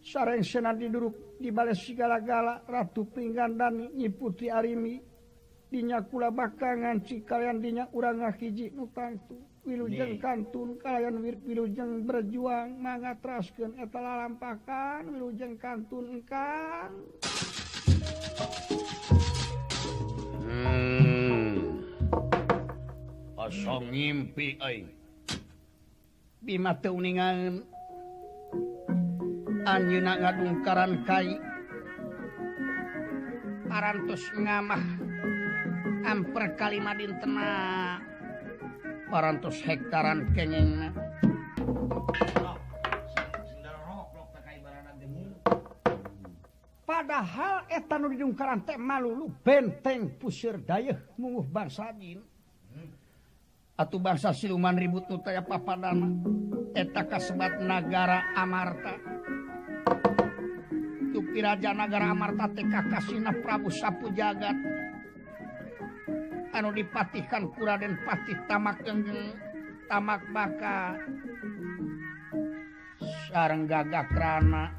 sareng 0.05 0.45
sena 0.45 0.77
diduruk 0.77 1.41
di 1.41 1.49
bales 1.49 1.81
segala-gala 1.81 2.61
ratu 2.69 3.09
pinggan 3.09 3.57
dan 3.57 3.89
nyiputi 3.97 4.53
arimi. 4.53 5.01
Dinya 5.73 6.05
kula 6.05 6.29
bakangan 6.29 7.01
si 7.01 7.25
kalian 7.25 7.57
dinya 7.57 7.89
urang 7.97 8.21
ngahiji 8.21 8.69
nutangtu 8.77 9.52
wilujeng 9.63 10.19
kantun 10.19 10.75
kalian 10.79 11.23
wir 11.23 11.39
wilujeng 11.47 12.03
berjuang 12.03 12.75
manga 12.75 13.15
traskeun 13.23 13.79
eta 13.79 13.99
lalampakan 13.99 15.07
wilujeng 15.07 15.55
kantun 15.55 16.19
engkan 16.19 16.91
hmm. 20.43 21.63
asong 23.43 23.91
ngimpi 23.91 24.59
euy. 24.59 24.87
Bima 26.43 26.75
teuningan 26.79 27.63
anjeunna 29.63 30.13
ngadungkaran 30.19 30.93
kai. 31.07 31.39
Parantos 33.67 34.27
ngamah 34.35 34.83
amper 36.03 36.43
kalima 36.59 36.91
dinten 36.93 37.33
parantos 39.13 39.61
hektaran 39.61 40.33
kengeng. 40.33 40.89
Padahal 46.81 47.69
etan 47.69 48.09
diungkaran 48.09 48.65
teh 48.65 48.73
malulu 48.73 49.29
benteng 49.45 50.17
pusir 50.17 50.57
dayeh 50.65 50.97
munguh 51.21 51.45
bangsa 51.45 51.93
jin. 51.93 52.25
Atau 53.77 54.01
bangsa 54.01 54.33
siluman 54.33 54.73
ribut 54.73 55.05
nutaya 55.05 55.45
papadana 55.45 56.09
eta 56.73 57.05
kasebat 57.05 57.61
negara 57.61 58.33
amarta. 58.33 58.97
Tupi 61.13 61.37
raja 61.37 61.69
negara 61.69 62.09
amarta 62.09 62.49
teh 62.49 62.65
kakasina 62.65 63.29
prabu 63.29 63.69
sapu 63.69 64.09
jagat. 64.09 64.72
anu 66.53 66.69
dipatihkan 66.69 67.49
kura 67.57 67.81
dan 67.81 67.97
patih 68.05 68.37
tamak 68.45 68.85
genggeng 68.85 69.33
tamak 69.89 70.21
baka 70.29 71.01
sarang 73.33 73.65
gagak 73.65 74.09
rana. 74.13 74.69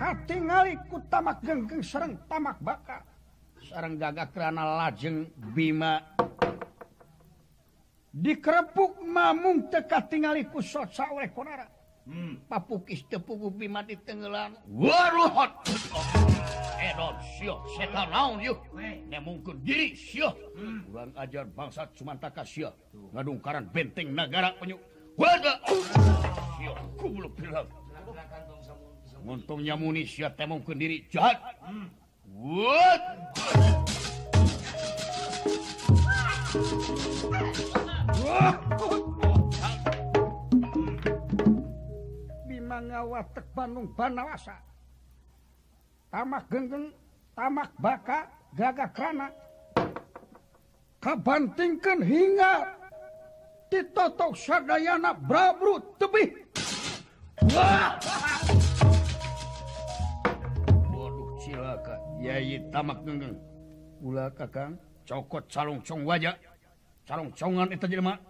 Katingali 0.00 0.80
ku 0.88 0.96
tamak 1.12 1.44
genggeng 1.44 1.84
sarang 1.84 2.16
tamak 2.24 2.56
baka 2.64 3.04
sarang 3.68 4.00
gagak 4.00 4.32
rana 4.32 4.80
lajeng 4.80 5.28
bima. 5.52 6.00
Dikerepuk 8.10 9.04
mamung 9.04 9.68
teka 9.70 10.08
tingali 10.08 10.48
ku 10.48 10.64
sot 10.64 10.90
sawe 10.96 11.24
konara. 11.30 11.79
hmm. 12.06 12.48
papukis 12.48 13.04
tepugu 13.08 13.50
Bima 13.50 13.82
di 13.84 13.96
tenggelan. 14.00 14.56
Waruhot! 14.68 15.68
Edot 16.80 17.16
sio 17.36 17.60
setan 17.76 18.08
naon 18.08 18.40
tenggelam 18.40 19.20
mungkin 19.20 19.60
diri 19.60 19.92
sio. 19.92 20.32
Kurang 20.88 21.12
ajar 21.16 21.44
bangsa 21.50 21.88
cumanta 21.92 22.32
kasih 22.32 22.72
ngadungkaran 23.12 23.68
benteng 23.68 24.14
negara 24.16 24.56
penyu. 24.56 24.80
Untungnya 29.20 29.76
munisia 29.76 30.32
temung 30.32 30.64
ke 30.64 30.72
diri 30.72 31.04
jahat. 31.12 31.36
What? 32.24 33.02
Whoa! 38.20 39.09
ngawatek 42.80 43.46
Bandung 43.52 43.88
Banawasa 43.92 44.70
tamak 46.10 46.44
genggeng 46.50 46.90
tamak 47.38 47.70
baka 47.78 48.26
gaga 48.58 48.86
krana. 48.90 49.30
Kabantingkan 51.00 52.04
hingga 52.04 52.76
ditotok 53.72 54.36
sadayana 54.36 55.16
brabru 55.16 55.80
tebih. 55.96 56.28
Wah 57.56 57.96
bodoh 60.92 61.40
cilaka 61.40 61.96
yai 62.20 62.60
tamak 62.68 63.00
genggeng. 63.06 63.32
Ulah 64.04 64.28
kakang 64.36 64.76
cokot 65.08 65.48
calongcong 65.48 66.04
wajah. 66.04 66.36
Calongcongan 67.08 67.72
itu 67.72 67.86
jelema. 67.88 68.20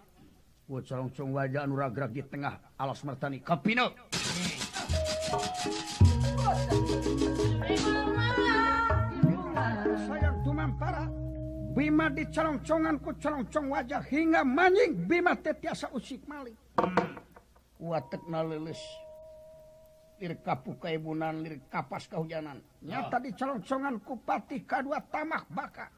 Calongcong 0.71 1.35
wajah 1.35 1.67
anuragra 1.67 2.07
di 2.07 2.23
tengah 2.23 2.55
alas 2.79 3.03
mertani 3.03 3.43
kapino 3.43 3.91
Bima 11.91 12.07
dicolongconganku 12.07 13.19
colongcong 13.19 13.67
wajah 13.67 13.99
hingga 14.07 14.47
manjing 14.47 14.95
Bima 15.11 15.35
tetiasa 15.35 15.91
usik 15.91 16.23
Malik. 16.23 16.55
Hmm. 16.79 17.19
Teklis 18.07 18.79
kapukabunan 20.39 21.43
lirik 21.43 21.67
kapas 21.67 22.07
kehujanan 22.07 22.63
nyata 22.79 23.19
ah. 23.19 23.23
dicolongcongan 23.27 23.99
kupati 24.07 24.63
kadua 24.63 25.03
tamak 25.03 25.43
baka. 25.51 25.91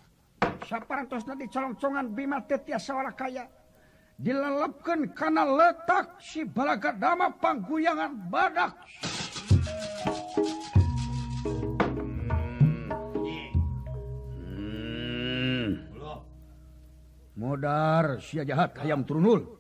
Saparantosna 0.66 1.38
dicolongcongan 1.38 2.10
Bima 2.10 2.42
tetiasa 2.42 2.98
wala 2.98 3.14
kaya. 3.14 3.46
Dilelepkan 4.18 5.14
karena 5.14 5.46
letak 5.46 6.18
si 6.18 6.42
balaga 6.42 6.90
dama 6.98 7.30
pangguyangan 7.38 8.18
badak. 8.34 8.82
modar 17.38 18.22
si 18.22 18.38
jahat 18.41 18.78
ayam 18.82 19.06
turunul 19.06 19.60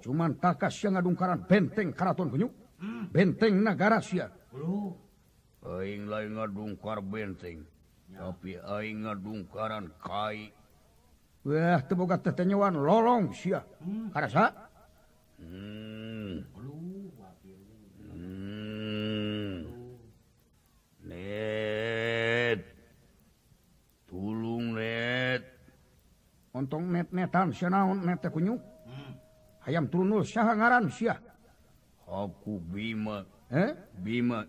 cuman 0.00 0.38
takas 0.40 0.78
yang 0.84 0.96
ngadungkaran 0.96 1.44
benteng 1.44 1.92
karaton 1.92 2.30
penyu 2.32 2.48
benteng 3.12 3.60
negara 3.60 3.98
si 4.00 4.22
Aing 5.58 6.06
lain 6.06 6.38
ngadungkar 6.38 7.02
benteng 7.02 7.66
tapi 8.14 8.56
aing 8.56 9.04
ngadungkaran 9.04 9.92
kai 10.00 10.54
Wah, 11.48 11.80
teboga 11.80 12.20
tetenyawan 12.20 12.76
lolong 12.76 13.32
sia. 13.32 13.64
Karasa? 14.12 14.52
Hmm. 15.40 15.87
ontong 26.52 26.92
net-netan 26.92 27.52
naon 27.70 28.06
net 28.06 28.32
kunyu 28.32 28.56
hmm. 28.56 29.12
ayam 29.68 29.88
turunul 29.88 30.24
Syah 30.24 30.54
ngaran 30.56 30.88
Syah 30.88 31.18
aku 32.08 32.56
Bima. 32.64 33.20
Eh? 33.52 33.76
Bima. 34.00 34.40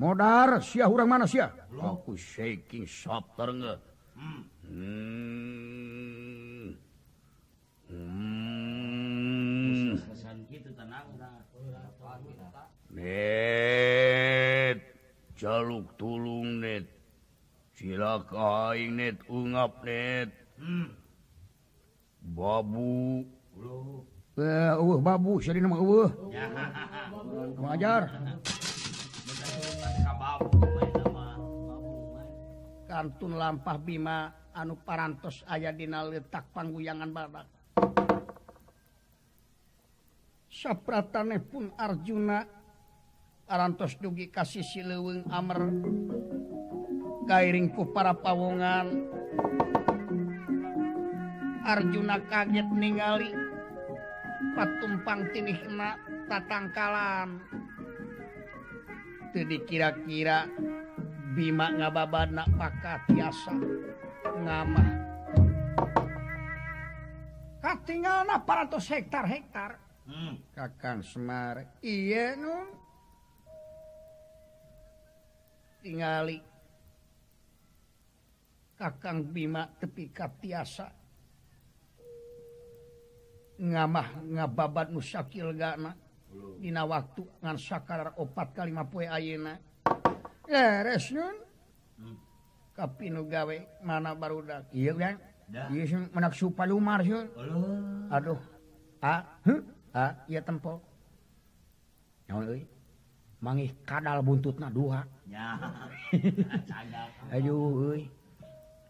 Modar 0.00 0.64
Syah 0.64 0.88
urang 0.88 1.08
mana 1.08 1.26
Syah 1.28 1.52
aku 1.76 2.16
shaking 2.16 2.86
sapter 2.88 3.52
nge. 3.52 3.76
Hmm. 4.16 4.48
hmm. 4.64 6.72
hmm. 7.92 7.92
hmm. 7.92 10.00
net. 12.96 14.80
Jaluk 15.36 16.00
tulung 16.00 16.64
net. 16.64 16.88
Silaka 17.76 18.72
aing 18.72 18.96
net. 18.96 19.20
Ungap 19.28 19.84
net. 19.84 20.32
Hmm. 20.56 20.96
babu. 22.26 23.22
Uh, 24.36 25.00
babu 25.00 25.40
uh. 25.40 26.10
wajar 27.64 28.12
kantun 32.84 33.32
lampah 33.40 33.80
Bima 33.80 34.28
anu 34.52 34.76
parantos 34.76 35.40
aya 35.48 35.72
dina 35.72 36.04
letak 36.04 36.52
pangguyangan 36.52 37.08
badak 37.16 37.48
sapratane 40.52 41.40
pun 41.40 41.72
Arjuna 41.76 42.44
arantos 43.46 43.94
dugi 44.00 44.32
kasih 44.32 44.64
sileweng 44.66 45.22
Amer. 45.30 45.60
Gairingku 47.26 47.90
para 47.90 48.14
pawongan. 48.14 49.15
Arjuna 51.66 52.22
kaget 52.30 52.68
ningali 52.70 53.34
patumpang 54.54 55.26
tinihna 55.34 55.98
tatangkalan. 56.30 57.42
Jadi 59.34 59.56
kira-kira 59.66 60.46
Bima 61.34 61.68
ngababana 61.74 62.46
pakat 62.54 63.10
biasa 63.10 63.52
ngamah. 64.46 64.90
Katingal 67.58 68.22
na 68.30 68.38
400 68.38 68.94
hektar 68.94 69.26
hektar. 69.26 69.70
Hmm. 70.06 70.38
kakang 70.54 71.02
Semar 71.02 71.66
iya 71.82 72.38
nu? 72.38 72.62
Tingali. 75.82 76.38
Kakang 78.78 79.26
Bima 79.34 79.66
tepi 79.82 80.14
tiasa 80.14 81.05
ngamah 83.58 84.08
ngababat 84.24 84.92
nusakil 84.92 85.52
gana. 85.56 85.96
Dina 86.60 86.84
waktu 86.84 87.24
ngan 87.40 87.56
sakar 87.56 88.12
opat 88.20 88.52
kali 88.52 88.72
poe 88.88 89.08
ayeuna. 89.08 89.56
Leres 90.46 91.10
nun 91.10 91.34
resnyun 91.34 91.36
kapinu 92.76 93.24
gawe 93.26 93.56
mana 93.82 94.14
barudak 94.14 94.68
iya 94.70 94.92
kan 94.94 95.16
iya 95.72 95.82
sun 95.88 96.06
menak 96.12 96.36
supalumar 96.36 97.02
sun 97.02 97.26
aduh. 98.12 98.38
A 99.02 99.22
huh? 99.44 99.60
a 99.92 100.24
iya 100.30 100.40
tempo. 100.40 100.82
Naon 102.26 102.46
euy. 102.48 102.62
Mangih 103.42 103.70
kadal 103.84 104.24
buntutna 104.24 104.72
dua 104.72 105.04
ya. 105.28 105.58
Aduh 107.34 107.92
euy. 107.92 108.08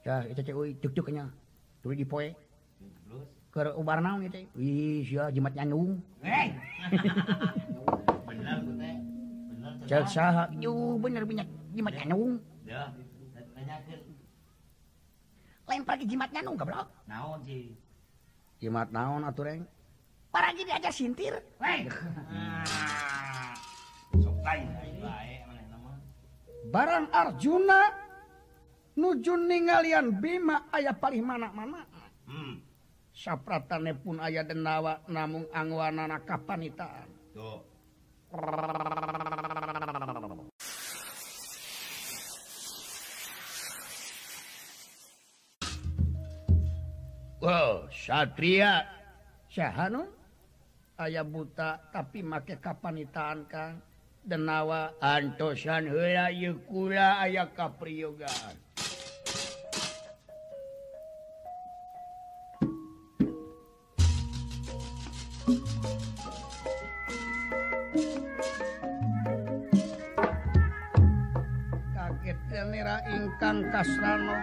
Ya 0.06 0.24
eta 0.28 0.40
teh 0.44 0.54
euy 0.54 0.76
cuk-cuk 0.78 1.08
nya. 1.12 1.28
Tuluy 1.82 1.96
dipoe 2.00 2.36
ubar 3.76 4.04
naon 4.04 4.28
ieu 4.28 4.32
teh? 4.32 4.44
Wih, 4.52 5.00
sia 5.08 5.32
jimat 5.32 5.56
nyanyung. 5.56 5.96
Barnaumatnyanyung 6.20 7.88
bener 8.28 8.56
teh. 8.60 8.94
Bener. 9.48 9.88
Cek 9.88 10.04
saha? 10.12 10.44
Yu 10.60 11.00
bener 11.00 11.24
banyak 11.24 11.48
jimat 11.72 11.92
nyanyung. 11.96 12.36
Ya. 12.68 12.92
Tanyakeun. 13.56 14.16
lain 15.66 15.82
pagi 15.82 16.06
jimatnya 16.06 16.40
nung 16.46 16.54
goblok 16.54 16.86
naon 17.10 17.42
sih 17.42 17.74
jimat 18.62 18.88
naon 18.94 19.26
atuh, 19.26 19.44
Reng? 19.44 19.62
Paragi 20.30 20.62
diajar 20.62 20.94
sintir 20.94 21.34
sok 24.16 24.38
lain 24.46 24.66
barang 26.66 27.06
Arjuna 27.10 27.80
nuju 28.98 29.34
ningalian 29.38 30.18
Bima 30.22 30.70
aya 30.70 30.94
palih 30.94 31.22
mana 31.22 31.50
mana 31.50 31.82
hmm. 32.30 32.54
sapratane 33.16 33.96
pun 33.96 34.20
aya 34.20 34.44
denawa 34.44 35.00
namung 35.08 35.48
angwanana 35.48 36.20
kapanitaan. 36.20 37.08
Wow, 47.40 47.88
Satria. 47.88 48.84
Syahanu 49.48 50.04
aya 51.00 51.24
buta 51.24 51.80
tapi 51.88 52.20
make 52.20 52.60
kapanitaan 52.60 53.48
Kang. 53.48 53.80
Denawa 54.26 54.98
antosan 54.98 55.86
heula 55.86 56.34
hela 56.34 56.50
kula 56.66 57.22
aya 57.22 57.46
kapriyogaan 57.54 58.65
Kasrana 73.76 74.40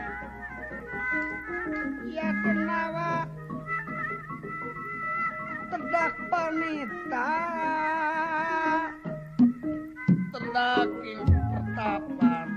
ya 2.05 2.29
kenapa? 2.45 3.25
Terdak 5.73 6.13
panita 6.29 7.33
tedak 10.29 10.89
ing 11.01 11.25
pertapan 11.25 12.47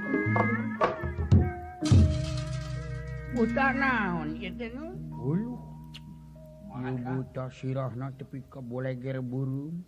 buta 3.33 3.67
naon 3.73 4.37
iya 4.37 4.53
itu 4.53 4.69
nu? 4.77 4.87
Bulu. 5.17 5.57
Buta 6.93 7.49
sirahna 7.57 8.12
tepi 8.21 8.45
keboleger 8.53 9.25
burung. 9.25 9.81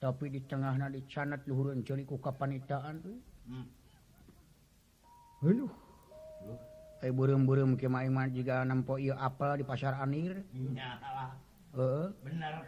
Tapi 0.00 0.24
di 0.32 0.40
tengahna 0.48 0.88
dicanat 0.88 1.44
luhurun 1.44 1.84
jeli 1.84 2.08
ku 2.08 2.16
kapanitaan 2.16 3.04
tuh 3.04 3.20
hmm. 3.44 3.79
burung-burung 7.16 7.72
kemaiman 7.80 8.28
juga 8.28 8.60
nampo 8.68 9.00
apel 9.16 9.60
di 9.60 9.64
pasar 9.64 9.96
Anir. 9.96 10.44
Uh, 11.70 12.12
bener 12.20 12.66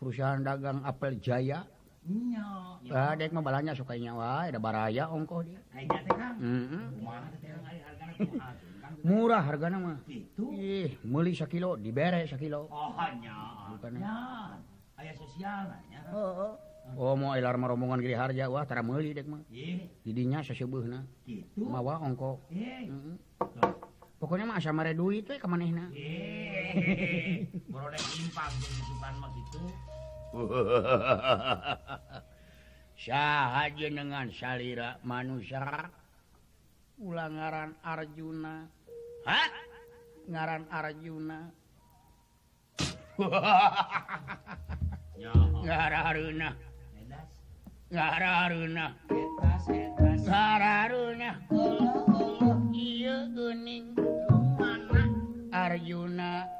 perusahaan 0.00 0.40
dagang 0.40 0.80
apel 0.86 1.20
Jaya. 1.20 1.66
Nah, 2.88 3.12
membalanya 3.36 3.76
sukanya 3.76 4.16
wa 4.16 4.48
ada 4.48 4.56
baraya 4.56 5.12
ongko 5.12 5.44
dia. 5.44 5.60
Kayaknya 5.68 6.00
teh 6.08 6.14
kang. 6.16 6.36
mm 6.40 6.64
-hmm. 6.72 6.84
murah 9.06 9.40
harga 9.40 9.70
nama 9.70 9.96
ih 10.08 10.98
meli 11.06 11.32
sakilo 11.32 11.76
diberre 11.78 12.26
sakilo. 12.28 12.68
Oh, 12.68 12.92
bukan 13.76 13.92
sosial 15.16 15.72
oh, 16.12 16.32
oh. 16.52 16.54
Oh 16.96 17.14
mau 17.14 17.36
elar 17.36 17.54
rombongan 17.54 18.02
geri 18.02 18.16
harja 18.18 18.50
wah 18.50 18.66
tara 18.66 18.82
meuli 18.82 19.14
dek 19.14 19.26
mah. 19.26 19.42
Didinya 20.02 20.42
seseubeuna. 20.42 21.06
Kitu. 21.26 21.62
Mawa 21.62 22.02
ongko. 22.02 22.40
Heeh. 22.50 22.90
Pokoknya 24.20 24.52
mah 24.52 24.60
asa 24.60 24.72
mare 24.72 24.92
duit 24.92 25.28
we 25.28 25.40
ka 25.40 25.48
manehna. 25.48 25.88
Borolek 27.72 28.04
impang 28.20 28.52
supan 28.60 29.14
mah 29.16 29.30
kitu. 29.32 29.60
Saha 33.00 33.64
jenengan 33.72 34.28
salira 34.28 35.00
manusia 35.00 35.88
ulang 37.00 37.40
ngaran 37.40 37.72
Arjuna. 37.80 38.68
Hah? 39.24 39.48
Ngaran 40.28 40.68
Arjuna. 40.68 41.48
nya 45.20 45.32
Ngaran 45.64 46.02
Arjuna. 46.12 46.48
Arjuna. 55.52 56.59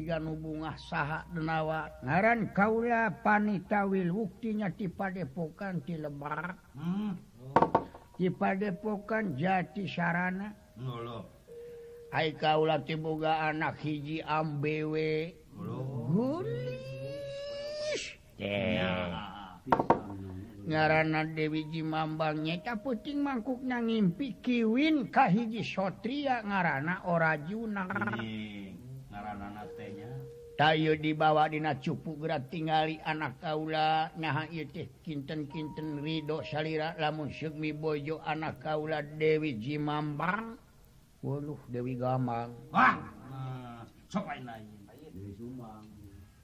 jika 0.00 0.16
nubungah 0.16 0.80
saha 0.80 1.28
denawa. 1.28 1.92
Ngaran 2.00 2.56
kaula 2.56 3.12
panitawil 3.20 4.08
buktinya 4.08 4.72
ti 4.72 4.88
padepokan 4.88 5.84
ti 5.84 6.00
lebar. 6.00 6.56
Hmm. 6.72 7.20
oh. 7.52 7.68
ti 8.16 8.32
padepokan 8.32 9.36
jati 9.36 9.84
sarana. 9.84 10.56
Oh, 10.80 11.28
Hai 12.10 12.32
kaula 12.32 12.80
tiboga 12.80 13.44
anak 13.52 13.76
hiji 13.84 14.24
ambewe. 14.24 15.36
Oh, 15.60 16.40
ngarana 20.70 21.26
Dewi 21.26 21.66
Jimambang 21.66 22.46
nyeta 22.46 22.78
puting 22.78 23.18
mangkuk 23.18 23.58
nangimpi 23.58 24.38
kiwin 24.38 25.10
kahiji 25.10 25.66
sotria 25.66 26.46
ngarana 26.46 27.10
ora 27.10 27.34
Juna 27.42 27.90
tayo 30.60 30.92
dibawa 30.92 31.48
dina 31.48 31.72
cupu 31.80 32.20
gerak 32.20 32.52
tingali 32.52 33.00
anak 33.08 33.40
kaula 33.40 34.12
nyaha 34.20 34.44
teh 34.68 34.92
kinten-kinten 35.00 36.04
Ridho 36.04 36.44
salira 36.44 36.92
lamun 37.00 37.32
Sugmi 37.32 37.72
Bojo 37.72 38.20
anak 38.20 38.60
kaula 38.60 39.00
Dewi 39.00 39.56
Jimambang 39.56 40.60
Waduh 41.24 41.56
Dewi 41.72 41.96
Gamang 41.96 42.52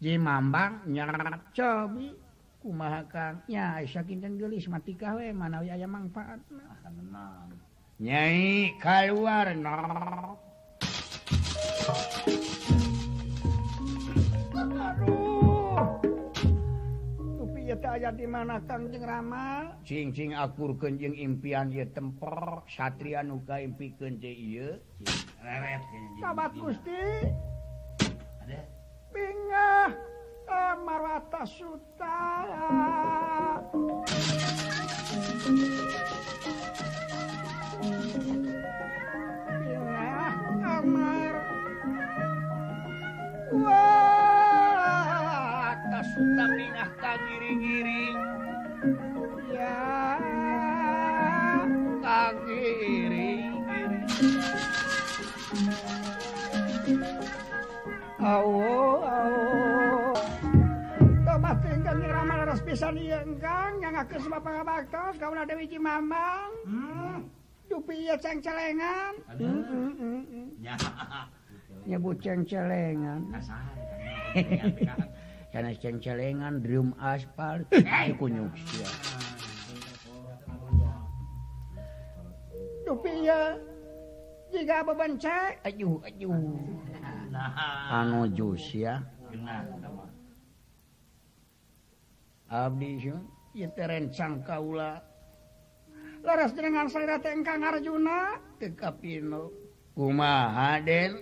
Jimambang 0.00 0.72
nyerat 0.88 1.52
cobi 1.52 2.16
kumaha 2.64 3.04
Kang 3.12 3.44
kumahakangnya 3.44 3.84
Aisyah 3.84 4.02
kinten 4.08 4.40
gelis 4.40 4.64
mati 4.72 4.96
kawe 4.96 5.28
manawi 5.36 5.76
aya 5.76 5.84
manfaat 5.84 6.40
nyai 8.00 8.80
keluar 8.80 9.52
no 9.52 10.45
di 18.16 18.24
mana 18.24 18.62
Kangjeng 18.64 19.04
Rama 19.04 19.76
singcing 19.84 20.32
akur 20.32 20.78
Kenjeng 20.80 21.12
impian 21.18 21.68
ye 21.68 21.84
tempor 21.90 22.64
Satria 22.70 23.20
nuka 23.26 23.60
impi 23.60 23.92
Kenje 23.98 24.32
sahabat 26.22 26.52
Gusti. 26.58 27.02
Bingah 29.14 29.94
eh, 30.50 30.74
Marwata 30.82 31.46
Suta. 31.46 32.18
atas 45.64 46.08
pindah 46.18 46.90
kagiring-giring, 47.00 48.16
ya 49.48 49.80
kagiring-giring. 52.04 53.54
awo 58.26 59.06
awo 59.06 60.18
tobat 61.22 61.62
ingkang 61.70 61.98
nyiraman 62.02 62.42
aras 62.42 62.58
pisan 62.66 62.98
iya 62.98 63.22
ieu 63.22 63.38
engkang 63.38 63.78
nyangakeun 63.78 64.26
bapak 64.26 64.66
baktos 64.66 65.14
kaula 65.22 65.46
Dewi 65.46 65.70
Cimamang 65.70 66.50
hmm. 66.66 67.36
Dupi 67.66 68.06
iya 68.06 68.14
ceng 68.14 68.38
celengan. 68.38 69.18
Aduh. 69.26 69.50
Mm 69.50 69.90
-mm 69.98 70.22
-mm. 70.22 70.46
nyebut 71.86 72.18
ah, 72.18 72.22
cengcelengan. 72.22 73.20
Karena 75.54 75.70
cengcelengan 75.78 76.60
drum 76.60 76.92
aspal 77.00 77.64
kunyuk 78.20 78.52
sia 78.68 78.90
dupinya 82.86 83.58
jika 84.54 84.86
beban 84.86 85.18
cek 85.18 85.58
ajuh 85.66 85.98
ajuh 86.06 86.32
anu 87.90 88.30
jus 88.30 88.62
ya. 88.78 89.02
Abdi 92.46 93.02
sih 93.02 93.18
ya 93.58 93.66
terencang 93.74 94.46
kaula. 94.46 95.02
Laras 96.22 96.54
dengan 96.54 96.86
saya 96.86 97.18
tengkang 97.18 97.66
Arjuna. 97.66 98.38
Teka 98.62 98.94
pino 99.02 99.50
kumaha 99.98 100.78
den 100.78 101.18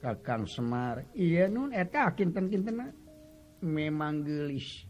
Kakang 0.00 0.48
Semar. 0.48 1.04
Iya 1.12 1.52
nun 1.52 1.76
eta 1.76 2.08
kinten-kinten 2.16 2.80
memang 3.60 4.24
gelis. 4.24 4.88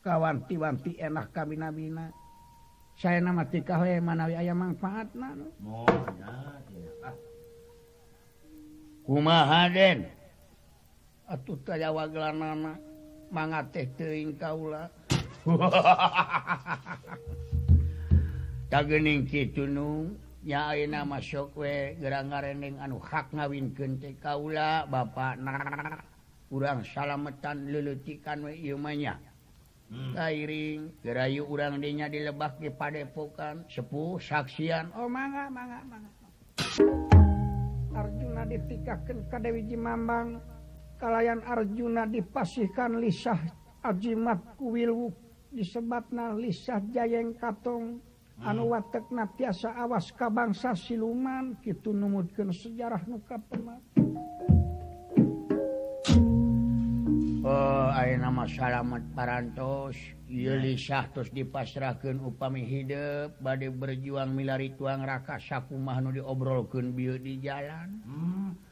Kawanti-wanti 0.00 0.96
enak 0.96 1.34
kabina-bina. 1.34 2.08
Saya 2.94 3.18
nama 3.18 3.44
tikah 3.48 3.82
we 3.82 3.98
manawi 3.98 4.36
aya 4.36 4.52
manfaat 4.52 5.08
na 5.16 5.32
nu 5.32 5.48
oh, 5.64 5.88
ya, 6.20 6.60
ya. 6.68 6.92
ah. 7.08 7.16
kumaha 9.08 9.72
den? 9.72 10.04
Atuh 11.24 11.56
taya 11.64 11.88
wagelanana 11.96 12.76
mangga 13.32 13.64
teh 13.72 13.88
teuing 13.96 14.36
kaula. 14.36 14.92
Tagening 18.70 19.24
kitu 19.24 19.64
nung 19.64 20.20
nyaina 20.40 21.04
masuk 21.04 21.52
we 21.52 21.96
gerang-garendeng 22.00 22.80
anu 22.80 22.96
hak 22.96 23.28
ngawin 23.36 23.76
kente 23.76 24.16
kaula 24.20 24.88
ba 24.88 25.04
urang 26.50 26.82
salametan 26.82 27.70
lelutikan 27.70 28.42
wemanya 28.42 29.20
hmm. 29.90 30.12
kairing 30.16 30.80
hmm. 30.88 30.96
gerayu 31.04 31.42
urang 31.46 31.78
dinya 31.78 32.06
dilebak 32.08 32.58
di 32.58 32.70
padepokan 32.70 33.66
sepuh 33.70 34.18
saksian. 34.18 34.90
Oh 34.94 35.06
mangga 35.06 35.46
mangga 35.50 35.78
mangga. 35.86 36.10
Arjuna 37.90 38.42
ditikakan 38.46 39.18
ke 39.28 39.36
Dewi 39.42 39.62
Jimambang. 39.66 40.40
Kalayan 41.00 41.40
Arjuna 41.48 42.04
dipasihkan 42.04 43.00
lisah 43.00 43.40
ajimat 43.80 44.36
kuwilu 44.60 45.08
disebatna 45.48 46.36
lisah 46.36 46.80
jayeng 46.92 47.34
katong. 47.40 48.02
anu 48.40 48.72
watekna 48.72 49.28
tiasa 49.36 49.76
awas 49.76 50.08
ka 50.16 50.32
bangsa 50.32 50.72
siluman 50.72 51.60
kitu 51.60 51.92
numutkeun 51.92 52.52
sejarah 52.52 53.04
nu 53.04 53.20
pemat 53.28 53.82
Oh 57.40 57.88
ayeuna 57.96 58.28
mah 58.28 58.44
salamet 58.44 59.00
parantos 59.16 59.96
ieu 60.28 60.60
lisah 60.60 61.08
tos 61.08 61.32
dipasrahkeun 61.32 62.20
upami 62.20 62.68
hidup 62.68 63.40
bade 63.40 63.72
berjuang 63.72 64.28
milari 64.36 64.76
tuang 64.76 65.08
raka 65.08 65.40
saku 65.40 65.80
nu 65.80 66.12
diobrolkeun 66.12 66.92
bieu 66.92 67.16
di 67.16 67.40
jalan 67.40 67.96
hmm. 68.04 68.69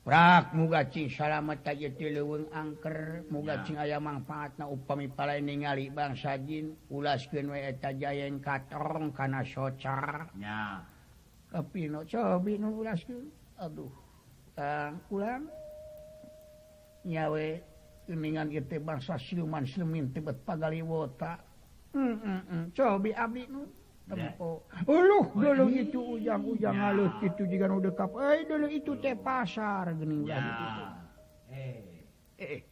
Prak 0.00 0.56
muga 0.56 0.88
cing 0.88 1.12
salamet 1.12 1.60
aja 1.60 1.92
ti 1.92 2.08
leuweung 2.08 2.48
angker 2.56 3.28
muga 3.28 3.60
cing 3.68 3.76
aya 3.76 4.00
mangfaatna 4.00 4.64
upami 4.64 5.12
pala 5.12 5.36
ningali 5.36 5.92
bangsa 5.92 6.40
Jin 6.40 6.72
ulaskeun 6.88 7.52
we 7.52 7.60
eta 7.60 7.92
jayeng 7.92 8.40
katorong 8.40 9.12
kana 9.12 9.44
socar 9.44 10.32
socarnya 10.32 10.80
kepino 11.52 12.08
cobi 12.08 12.56
nu 12.56 12.80
ulaskeun. 12.80 13.28
aduh 13.60 13.92
uh, 14.56 14.88
ulang 15.12 15.44
nyawe 17.04 17.46
mingan 18.16 18.48
ieu 18.48 18.64
teh 18.64 18.80
bangsa 18.80 19.20
siluman 19.20 19.68
silumin 19.68 20.16
tebet 20.16 20.40
pagaliwota. 20.48 21.36
wota 21.36 21.92
mm 21.92 22.14
-mm 22.16 22.40
-mm. 22.48 22.64
cobi 22.72 23.12
abdi 23.12 23.44
nu 23.52 23.68
Uluh 24.88 25.24
dulu 25.34 25.64
itu 25.70 26.00
ujang-ujang 26.18 26.74
halus 26.74 27.14
itu 27.22 27.42
jika 27.46 27.70
udah 27.70 27.92
kap 27.94 28.10
eh 28.18 28.42
dulu 28.42 28.66
itu 28.66 28.92
teh 28.98 29.14
pasar 29.14 29.94
gening 29.94 30.26
ya. 30.26 30.40
eh. 31.54 31.78
eh. 32.38 32.62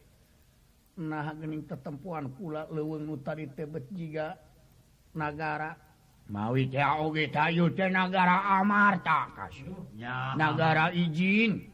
nah 0.99 1.31
gening 1.31 1.63
ketempuan 1.63 2.27
kula 2.35 2.67
leuweung 2.67 3.07
nu 3.07 3.15
tadi 3.23 3.47
tebet 3.47 3.87
jiga 3.95 4.35
nagara 5.15 5.71
mawi 6.27 6.67
teh 6.67 6.83
oge 6.83 7.31
tayu 7.31 7.71
teh 7.71 7.87
nagara 7.87 8.59
amarta 8.59 9.31
kasih. 9.39 9.71
ya. 9.95 10.35
nagara 10.35 10.91
izin 10.91 11.71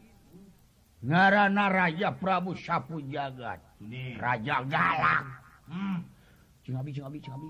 ngarana 1.05 1.65
raja 1.69 2.09
Prabu 2.13 2.57
Sapu 2.57 3.01
Jagat 3.09 3.61
Nih. 3.81 4.17
raja 4.17 4.65
galak 4.65 5.25
hmm. 5.69 5.97
cingabi 6.65 6.89
cingabi 6.93 7.17
cingabi 7.21 7.49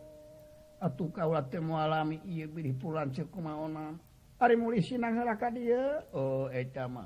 atuh 0.81 1.13
kaulat 1.13 1.53
temu 1.53 1.77
alami 1.77 2.17
ieu 2.25 2.49
bilih 2.49 2.73
pulan 2.73 3.13
ceuk 3.13 3.29
kumaona 3.29 3.93
ari 4.41 4.57
muli 4.57 4.81
sinang 4.81 5.13
heula 5.13 5.37
ka 5.37 5.53
dieu? 5.53 6.01
Oh 6.17 6.49
eta 6.49 6.89
mah. 6.89 7.05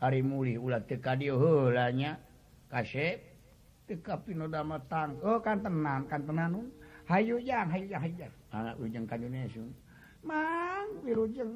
Ari 0.00 0.24
mulih 0.24 0.56
ulah 0.56 0.80
teu 0.80 0.96
ka 0.96 1.12
dieu 1.12 1.36
heula 1.36 1.92
nya. 1.92 2.16
Kasep 2.72 3.20
teu 3.84 4.00
ka 4.00 4.16
pinoda 4.16 4.64
tang 4.88 5.20
oh 5.20 5.36
kan 5.44 5.60
tenan 5.60 6.08
kan 6.08 6.24
tenan 6.24 6.72
hayu 7.04 7.36
jang 7.44 7.68
hayu 7.68 7.84
jang 7.92 8.00
hayu 8.00 8.16
jang. 8.16 8.32
Anak 8.56 8.80
ujung 8.80 9.04
ka 9.04 9.20
Indonesia 9.20 9.60
mang 10.24 10.88
wirujeng 11.04 11.52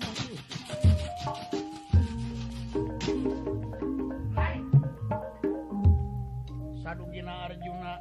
sadugina 6.85 7.49
arjuna. 7.49 7.95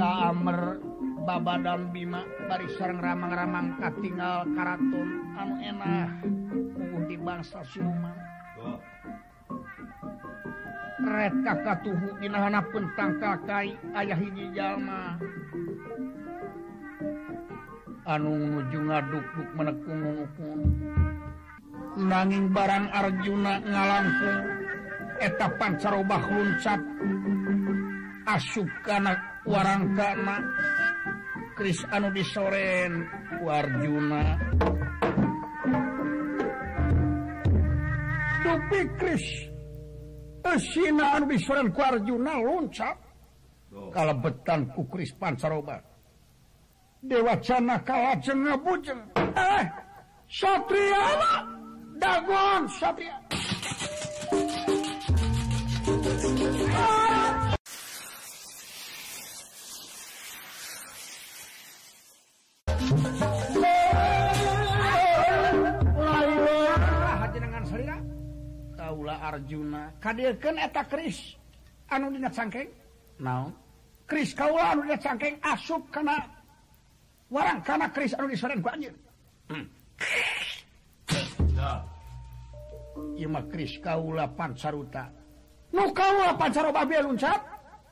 Kamer 0.00 0.80
babadan 1.24 1.92
Bima 1.92 2.24
bari 2.48 2.68
sareng 2.76 3.00
ramang-ramang 3.00 3.76
katingal 3.78 4.48
karaton 4.56 5.08
anu 5.36 5.54
enah 5.60 6.08
uh, 6.24 7.02
di 7.08 7.16
bangsa 7.20 7.60
Siluman 7.64 8.16
red 11.00 11.32
kakak 11.44 11.80
tuhu 11.80 12.08
dinahana 12.20 12.60
pentang 12.68 13.16
kakai 13.16 13.72
ayah 13.96 14.18
hiji 14.20 14.52
jalma. 14.52 15.16
Anu 18.04 18.32
nuju 18.36 18.78
ngaduk-duk 18.90 19.48
menekung 19.54 20.00
nungkung 20.02 20.60
nanging 22.00 22.50
barang 22.50 22.86
Arjuna 22.90 23.60
ngalangkung 23.64 24.40
eta 25.20 25.46
pancarobah 25.56 26.22
luncat 26.32 26.80
asup 28.28 28.68
kana 28.84 29.14
warang 29.46 29.94
kana. 29.94 30.36
Kris 31.60 31.84
anu 31.92 32.08
disoren 32.16 33.04
Warjuna. 33.44 34.40
Dupi 38.40 38.80
Kris 38.96 39.26
eh, 40.40 40.56
Esina 40.56 41.12
anu 41.12 41.28
disoren 41.28 41.68
ku 41.68 41.84
Arjuna 41.84 42.40
loncat 42.40 42.96
kalebetan 43.92 44.72
ku 44.72 44.88
Kris 44.88 45.12
Pancaroba. 45.20 45.76
Dewa 47.04 47.36
Cana 47.44 47.76
kalajeng 47.84 48.40
ngabujeng. 48.40 49.02
Eh 49.36 49.64
Satria 50.32 51.04
dagon 52.00 52.72
Satria. 52.72 53.20
Arjuna. 69.30 69.94
Kadirkan 70.02 70.58
eta 70.58 70.82
Kris. 70.90 71.38
Anu 71.90 72.10
dina 72.10 72.30
cangkeng? 72.30 72.66
Naon? 73.22 73.54
Kris 74.06 74.34
kaula 74.34 74.74
anu 74.74 74.82
dina 74.82 74.98
cangkeng? 74.98 75.38
Asup 75.42 75.86
kana 75.94 76.18
warang 77.30 77.62
kana 77.62 77.86
Kris 77.94 78.14
anu 78.18 78.26
disoren 78.26 78.58
ku 78.58 78.70
anjeun. 78.70 78.96
Hmm. 79.50 79.66
Ieu 83.14 83.30
mah 83.30 83.46
Kris 83.46 83.78
kaula 83.78 84.26
pancaruta. 84.34 85.06
Nu 85.70 85.94
kaula 85.94 86.34
pancaroba 86.34 86.82
bae 86.82 87.02
luncat 87.02 87.38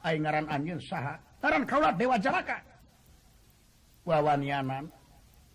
aing 0.03 0.27
ngaran 0.27 0.47
anjeun 0.51 0.83
saha. 0.83 1.15
Ngaran 1.39 1.65
kaula 1.71 1.95
dewa 1.95 2.19
jaraka. 2.19 2.59
Wawanianan 4.03 4.91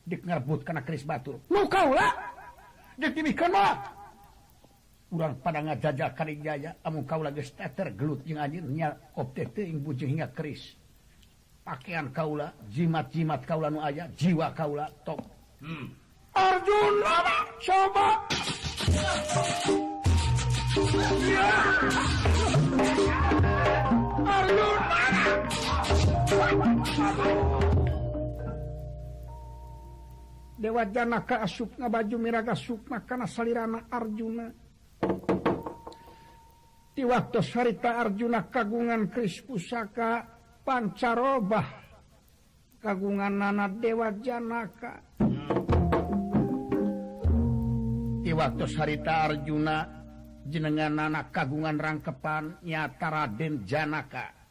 dik 0.08 0.24
ngarbut 0.24 0.64
kana 0.64 0.80
Kris 0.80 1.04
batur. 1.04 1.44
Nu 1.52 1.68
kaula 1.68 2.08
dik 2.96 3.12
dibikeun 3.20 3.52
mah. 3.52 4.03
urang 5.14 5.38
pada 5.38 5.62
ngajaja 5.62 6.10
kari 6.18 6.42
jaya 6.42 6.74
amu 6.82 7.06
kau 7.06 7.22
lagi 7.22 7.46
stater 7.46 7.94
gelut 7.94 8.26
yang 8.26 8.42
anjirnya 8.42 9.14
optet 9.14 9.54
ing 9.62 9.86
bujing 9.86 10.18
hingga 10.18 10.34
keris. 10.34 10.74
Pakaian 11.62 12.10
kaula 12.12 12.52
jimat 12.68 13.08
jimat 13.14 13.46
kaula 13.46 13.70
nu 13.70 13.80
aja 13.80 14.10
jiwa 14.18 14.52
kaula 14.52 14.90
top 15.06 15.22
hmm. 15.62 15.88
Arjuna 16.34 17.16
coba. 17.62 18.08
Arjuna 24.26 24.84
Dewa 30.64 30.88
Janaka 30.88 31.44
asup 31.44 31.76
baju 31.76 32.16
miraga 32.16 32.56
sukma 32.56 33.04
karena 33.04 33.28
salirana 33.28 33.84
Arjuna. 33.92 34.63
di 36.94 37.02
waktu 37.02 37.42
harita 37.42 38.06
Arjuna 38.06 38.46
kagungan 38.54 39.10
Kris 39.10 39.42
pusaka 39.42 40.22
pancarobah 40.62 41.68
kagungan 42.78 43.34
nana 43.42 43.66
Dewa 43.66 44.14
Janaka 44.22 45.02
di 48.22 48.32
waktu 48.32 48.66
harita 48.78 49.26
Arjuna 49.26 49.78
jenengan 50.46 50.94
nana 50.94 51.34
kagungan 51.34 51.82
rangkepan 51.82 52.62
nyata 52.62 53.08
Raden 53.10 53.66
Janaka. 53.66 54.44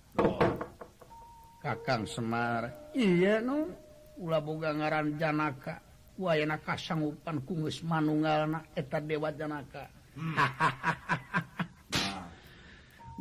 Kakang 1.63 2.11
Semar 2.11 2.91
iya 2.91 3.39
nu 3.39 3.71
ula 4.19 4.43
boga 4.43 4.75
ngaran 4.75 5.15
Janaka 5.15 5.79
wayana 6.19 6.59
kasanggupan 6.59 7.47
kungus 7.47 7.87
manunggalna 7.87 8.67
eta 8.75 8.99
Dewa 8.99 9.31
Janaka 9.31 9.87
hahaha 10.19 11.39
hmm. 11.39 11.42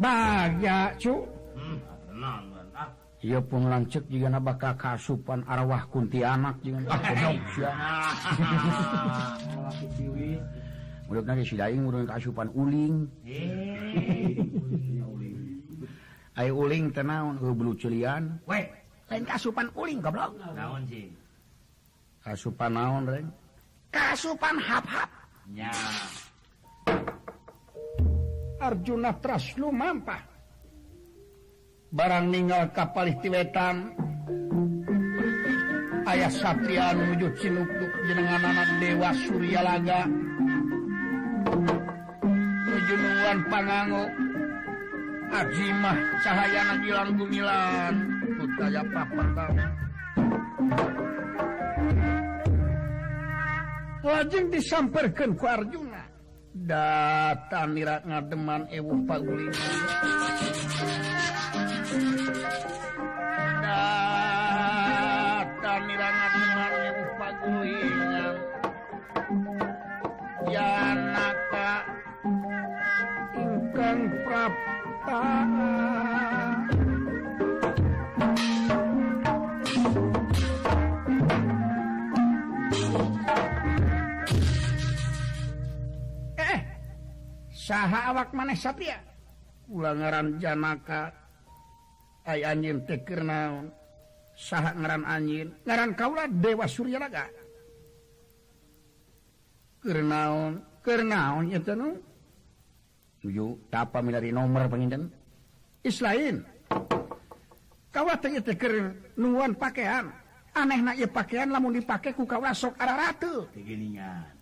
Hmm, 0.02 1.78
iya 3.22 3.38
pun 3.38 3.70
lancek 3.70 4.02
juga 4.10 4.34
na 4.34 4.42
bakal 4.42 4.74
kasupan 4.74 5.46
arwah 5.46 5.86
kunti 5.94 6.26
anak 6.26 6.58
jeung 6.66 6.82
Mudah 11.12 11.28
nanti 11.28 11.44
si 11.44 11.60
daing 11.60 11.84
mulut 11.84 12.08
kasupan 12.08 12.48
uling. 12.56 13.04
Eh. 13.28 14.40
Ayo 16.40 16.56
uling 16.56 16.88
tenaun 16.96 17.36
bulu 17.36 17.76
celian. 17.76 18.40
Weh, 18.48 18.64
lain 19.12 19.28
kasupan 19.28 19.68
uling 19.76 20.00
goblok. 20.00 20.32
Naon 20.40 20.88
sih 20.88 21.12
kasupan 22.22 22.72
naon 22.78 23.04
reng? 23.10 23.28
Kasupan 23.92 24.56
hap-hap. 24.62 25.10
Ya 25.52 25.74
Arjuna 28.62 29.18
Traslu 29.18 29.74
mampah. 29.74 30.22
Barang 31.92 32.30
meninggal 32.30 32.72
kapalih 32.72 33.18
tiwetan 33.20 33.92
ayah 36.08 36.32
Satrian 36.32 36.96
wujud 37.12 37.34
sinukduk 37.42 37.92
jenengan 38.06 38.46
anak 38.46 38.70
Dewa 38.80 39.10
Suryalaga. 39.26 40.02
Tujunuan 42.70 43.40
pangango. 43.50 44.06
Ajimah 45.32 45.98
cahaya 46.22 46.62
nagilang 46.76 47.12
gumilan 47.16 47.94
putaya 48.36 48.84
papan 48.92 49.32
lajeng 54.22 54.54
disamperkan 54.54 55.34
ku 55.34 55.46
Arjuna. 55.50 55.91
datang 56.72 57.76
nira 57.76 58.00
ngademan 58.08 58.64
eh, 58.72 58.80
ewu 58.80 59.04
paguling 59.04 59.52
datang 63.60 65.82
nira 65.84 66.10
ngademan 66.16 66.72
eh, 66.72 66.88
ewuh 66.88 67.10
pagulingan 67.20 68.36
janaka 70.48 71.72
ingkang 73.36 74.02
praptaan. 74.24 76.01
saha 87.72 88.12
awak 88.12 88.36
maneh 88.36 88.60
Satria 88.60 89.00
ulangaran 89.72 90.36
Janaka 90.44 91.16
ay 92.28 92.44
anjing 92.44 92.84
teker 92.84 93.24
naon. 93.24 93.72
Saha 94.36 94.76
ngaran 94.76 95.08
anjing. 95.08 95.48
Ngaran 95.64 95.96
kaula 95.96 96.28
Dewa 96.28 96.68
Suryalaga 96.68 97.32
keur 99.82 100.04
naon 100.04 100.60
keur 100.84 101.02
naon 101.08 101.56
eta 101.56 101.74
nu? 101.74 101.96
Tujuh 103.24 103.72
tapa 103.72 104.04
milari 104.04 104.36
nomor 104.36 104.68
panginten 104.68 105.10
islain 105.82 106.44
kawa 107.90 108.18
teh 108.20 108.34
teu 108.44 108.58
keur 108.58 108.94
nuan 109.18 109.58
pakaian 109.58 110.10
anehna 110.54 110.94
ieu 110.98 111.10
pakaian 111.10 111.50
lamun 111.50 111.80
dipake 111.80 112.14
ku 112.14 112.28
kaula 112.28 112.54
sok 112.54 112.78
ararate. 112.78 113.26
Ratu 113.26 113.50
geuningan 113.58 114.41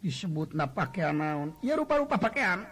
disebut 0.00 0.56
na 0.56 0.66
pakaian 0.66 1.16
naon. 1.16 1.54
Ya 1.60 1.76
rupa-rupa 1.76 2.16
pakaian 2.16 2.64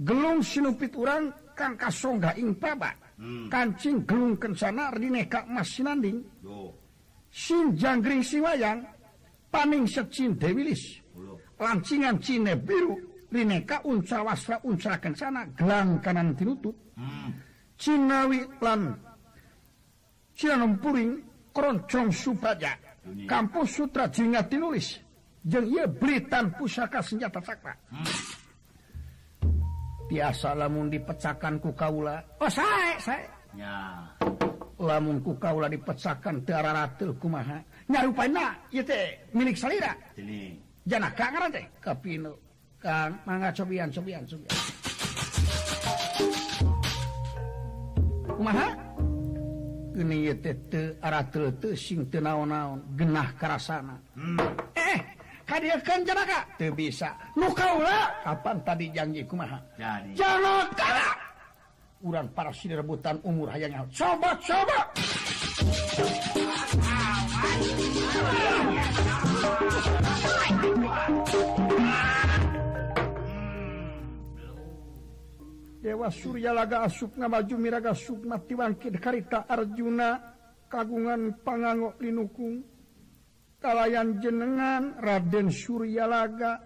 gelung 0.00 0.40
sinupit 0.40 0.96
urang 0.96 1.32
Kang 1.54 1.76
kasongga 1.76 2.32
ing 2.40 2.56
paba. 2.56 2.96
Hmm. 3.20 3.52
kancing 3.52 4.08
gelung 4.08 4.40
kencana 4.40 4.88
rineka 4.96 5.44
mas 5.44 5.76
sinanding. 5.76 6.24
Sin 7.28 7.76
janggring 7.76 8.24
siwayang 8.24 8.80
paning 9.52 9.84
secin 9.84 10.38
dewilis 10.40 11.02
lancingan 11.60 12.16
cine 12.22 12.56
biru 12.56 12.96
rineka 13.28 13.82
uncal 13.84 14.24
wasra 14.24 14.56
uncal 14.64 14.96
kencana 14.96 15.44
gelang 15.58 16.00
kanan 16.00 16.32
tinutut 16.32 16.74
hmm. 16.96 17.30
cinawi 17.76 18.46
lan 18.62 18.96
cinanom 20.32 20.78
puring 20.80 21.20
kroncong 21.52 22.08
supaja 22.14 22.78
kampus 23.26 23.68
sutra 23.76 24.08
jingat 24.08 24.48
tinulis 24.48 24.96
belitan 25.88 26.52
pusaka 26.54 27.00
senjata 27.00 27.40
sakra. 27.40 27.74
Hmm. 27.90 28.38
biasa 30.10 30.58
lamun 30.58 30.90
dipecakanku 30.90 31.70
Kaula. 31.78 32.18
Oh, 32.42 32.50
saya, 32.50 32.98
saya. 32.98 33.30
lamunku 34.82 35.38
Kaula 35.38 35.70
dipecakan 35.70 36.42
Tekumahanyarupa 36.98 38.26
milik 39.30 39.54
salira. 39.54 39.94
Jangan 40.82 41.12
cobian 43.54 43.88
cobian 43.94 44.24
cobian. 44.26 44.56
Kumaha? 48.40 48.68
Ini 50.00 50.32
teu 50.40 51.52
te, 51.60 51.76
sing 51.76 52.08
teu 52.08 52.24
naon-naon. 52.24 52.96
Genah 52.96 53.36
karasana. 53.36 54.00
Hmm. 54.16 54.40
eh. 54.72 54.96
eh. 54.96 55.00
hadirkan 55.50 56.06
jenaka 56.06 56.46
tuh 56.54 56.70
bisa. 56.70 57.10
Luka 57.34 57.66
ulah 57.74 58.06
kapan 58.22 58.56
tadi 58.62 58.86
janji 58.94 59.20
kumaha? 59.26 59.58
Jadi. 59.74 60.14
Jenaka 60.14 61.18
urang 62.00 62.30
para 62.32 62.54
sirebutan 62.54 63.18
umur 63.26 63.52
hayang 63.52 63.76
coba 63.92 64.32
coba 64.40 64.78
Dewa 75.80 76.12
Surya 76.12 76.52
laga 76.52 76.84
asupna 76.84 77.24
maju 77.28 77.56
miraga 77.56 77.96
sukma 77.96 78.36
tiwangkit 78.44 79.00
karita 79.00 79.48
Arjuna 79.48 80.20
kagungan 80.68 81.40
pangangok 81.42 81.96
linukung. 81.98 82.60
kalayan 83.60 84.18
jenengan 84.18 84.96
Raden 84.98 85.52
Suryalaga. 85.52 86.58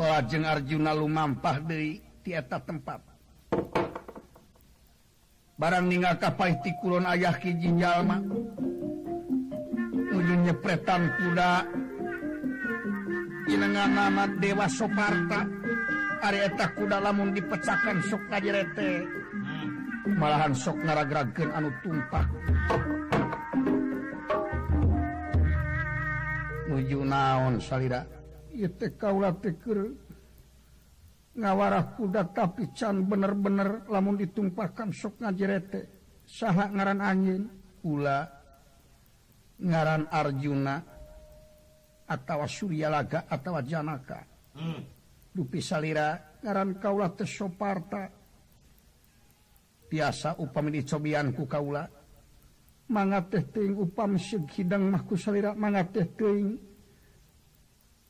Lajeng 0.00 0.48
Arjuna 0.48 0.96
lumampah 0.96 1.60
dari 1.60 2.00
tieta 2.24 2.56
tempat. 2.62 3.04
Barang 5.60 5.92
ningal 5.92 6.16
kapai 6.16 6.56
ti 6.64 6.72
kulon 6.80 7.04
ayah 7.04 7.36
hiji 7.36 7.68
jalma 7.76 8.16
ujung 10.08 10.40
nyepretan 10.48 11.04
kuda. 11.20 11.52
Inengan 13.50 13.90
nama 13.92 14.24
Dewa 14.40 14.70
Soparta 14.72 15.44
ari 16.24 16.48
kuda 16.48 16.96
lamun 17.02 17.36
dipecahkan 17.36 18.00
sok 18.08 18.24
kajirete 18.32 19.19
malahan 20.08 20.56
sok 20.56 20.80
ngaragragen 20.80 21.50
anu 21.52 21.70
tumpah. 21.84 22.26
Nuju 26.70 27.00
naon 27.02 27.58
salida 27.58 28.06
kauula 28.96 29.34
pikir 29.34 29.78
ngawarah 31.34 31.96
kuda 31.96 32.30
tapi 32.30 32.70
can 32.74 33.06
bener-bener 33.06 33.86
lamun 33.88 34.18
ditumpahkan 34.18 34.94
sok 34.94 35.24
ngajirete 35.24 35.80
salah 36.26 36.68
ngaran 36.70 37.00
angin? 37.00 37.42
Pula 37.80 38.28
ngaran 39.56 40.04
Arjuna 40.12 40.76
atau 42.04 42.44
Suryalaga 42.44 43.24
atau 43.24 43.56
Janaka. 43.64 44.20
Hmm. 44.50 44.82
dupi 45.30 45.62
salira 45.62 46.36
ngaran 46.42 46.82
kauula 46.82 47.14
tesoparta 47.14 48.19
tiasa 49.90 50.38
upami 50.38 50.78
dicobianku 50.78 51.50
kaula. 51.50 51.90
Mangap 52.90 53.30
teh 53.30 53.42
teuing 53.50 53.78
upam 53.78 54.18
seug 54.18 54.50
hidang 54.50 54.90
mah 54.90 55.06
ku 55.06 55.14
salira 55.14 55.54
mangap 55.54 55.94
teh 55.94 56.06
teuing 56.14 56.58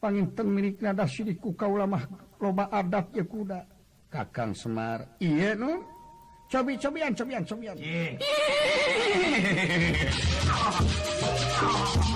panginten 0.01 0.49
mirikna 0.49 0.97
dasih 0.97 1.37
ku 1.37 1.53
kaula 1.53 1.85
mah 1.89 2.05
loba 2.41 2.69
adat 2.69 3.17
ya 3.17 3.25
kuda. 3.25 3.65
Kakang 4.13 4.53
Semar 4.53 5.17
iya 5.21 5.57
nu? 5.57 5.85
Cobi 6.51 6.75
cobian 6.77 7.15
cobian. 7.15 7.47
Cobian 7.47 7.79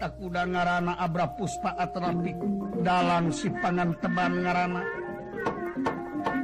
takuda 0.00 0.48
ngarana 0.48 0.96
Abra 0.96 1.28
Puspa 1.36 1.76
Atlantik 1.76 2.40
dalam 2.80 3.28
si 3.28 3.52
pangan 3.52 3.92
teban 4.00 4.40
ngarana. 4.40 4.82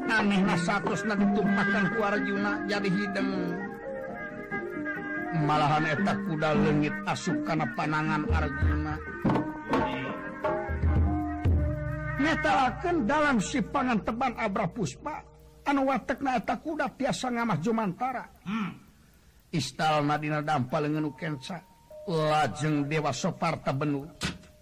Anehlah 0.06 0.60
satu 0.60 0.92
ditumpahkan 0.92 1.84
keluar 1.96 2.14
Juna 2.20 2.62
jadi 2.68 2.88
hidung 2.88 3.32
malahan 5.44 5.84
etak 5.92 6.16
kuda 6.28 6.50
legit 6.56 6.96
asup 7.08 7.36
karena 7.44 7.66
panangan 7.72 8.22
Arjuna. 8.28 8.94
Arjunatalakan 12.16 12.96
dalam 13.06 13.36
si 13.38 13.62
pangan 13.62 14.02
teban 14.02 14.34
Abra 14.34 14.66
Puspa 14.66 15.22
anwatekna 15.62 16.42
eta 16.42 16.58
kuda 16.58 16.90
tiasa 16.98 17.30
ngamah 17.30 17.58
Jumantara. 17.62 18.24
Hmm. 18.46 18.72
istal 19.54 20.02
Nadina 20.02 20.42
dampal 20.42 20.90
lengenkensa 20.90 21.75
lajeng 22.06 22.86
Dewa 22.86 23.10
Soparta 23.10 23.74
Benu 23.74 24.06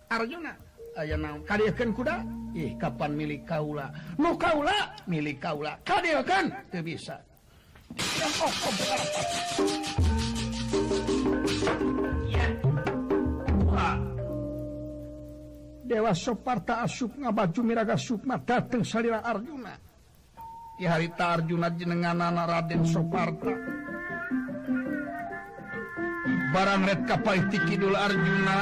Arjuna. 0.09 0.53
Aya 0.95 1.18
karyakan 1.42 1.90
kuda? 1.90 2.22
Ih 2.55 2.78
kapan 2.78 3.18
milik 3.18 3.42
Kaula? 3.42 3.90
Nu 4.14 4.38
Kaula 4.38 4.95
milik 5.11 5.42
Kaula. 5.42 5.74
Karyakan 5.82 6.55
tuh 6.70 6.82
bisa. 6.86 7.18
Oh, 8.22 8.47
oh. 8.47 8.74
Dewa 15.84 16.16
Soparta 16.16 16.80
asup 16.80 17.12
ngabaju 17.18 17.61
miraga 17.61 17.99
Sukma 17.99 18.40
dateng 18.40 18.86
salira 18.86 19.20
Arjuna. 19.20 19.74
Di 20.78 20.86
harita 20.86 21.38
Arjuna 21.38 21.70
jenengan 21.74 22.18
Raden 22.22 22.82
Soparta 22.86 23.84
barang 26.55 26.86
red 26.86 27.02
kapal 27.11 27.38
Kidul 27.50 27.98
Arjuna. 27.98 28.59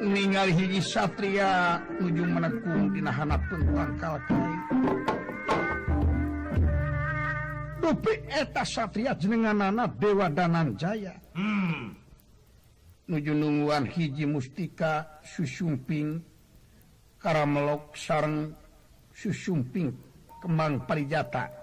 Ningali 0.00 0.52
hiji 0.52 0.80
Satria 0.84 1.80
ujung 2.00 2.36
menekung 2.36 2.92
dihana 2.92 3.36
pun 3.48 3.60
pangkal 3.68 4.16
Dupi 7.80 8.14
eta 8.32 8.64
Satria 8.64 9.12
jenengan 9.16 9.60
anak 9.60 10.00
Dewa 10.00 10.32
Danan 10.32 10.72
Jaya 10.80 11.16
hmm. 11.36 11.92
nujununguan 13.12 13.88
hiji 13.92 14.24
mustika 14.24 15.20
susumping 15.20 16.24
Karamelok 17.20 17.92
sarang 18.00 18.56
susumping 19.12 19.92
kembang 20.40 20.88
parijata. 20.88 21.59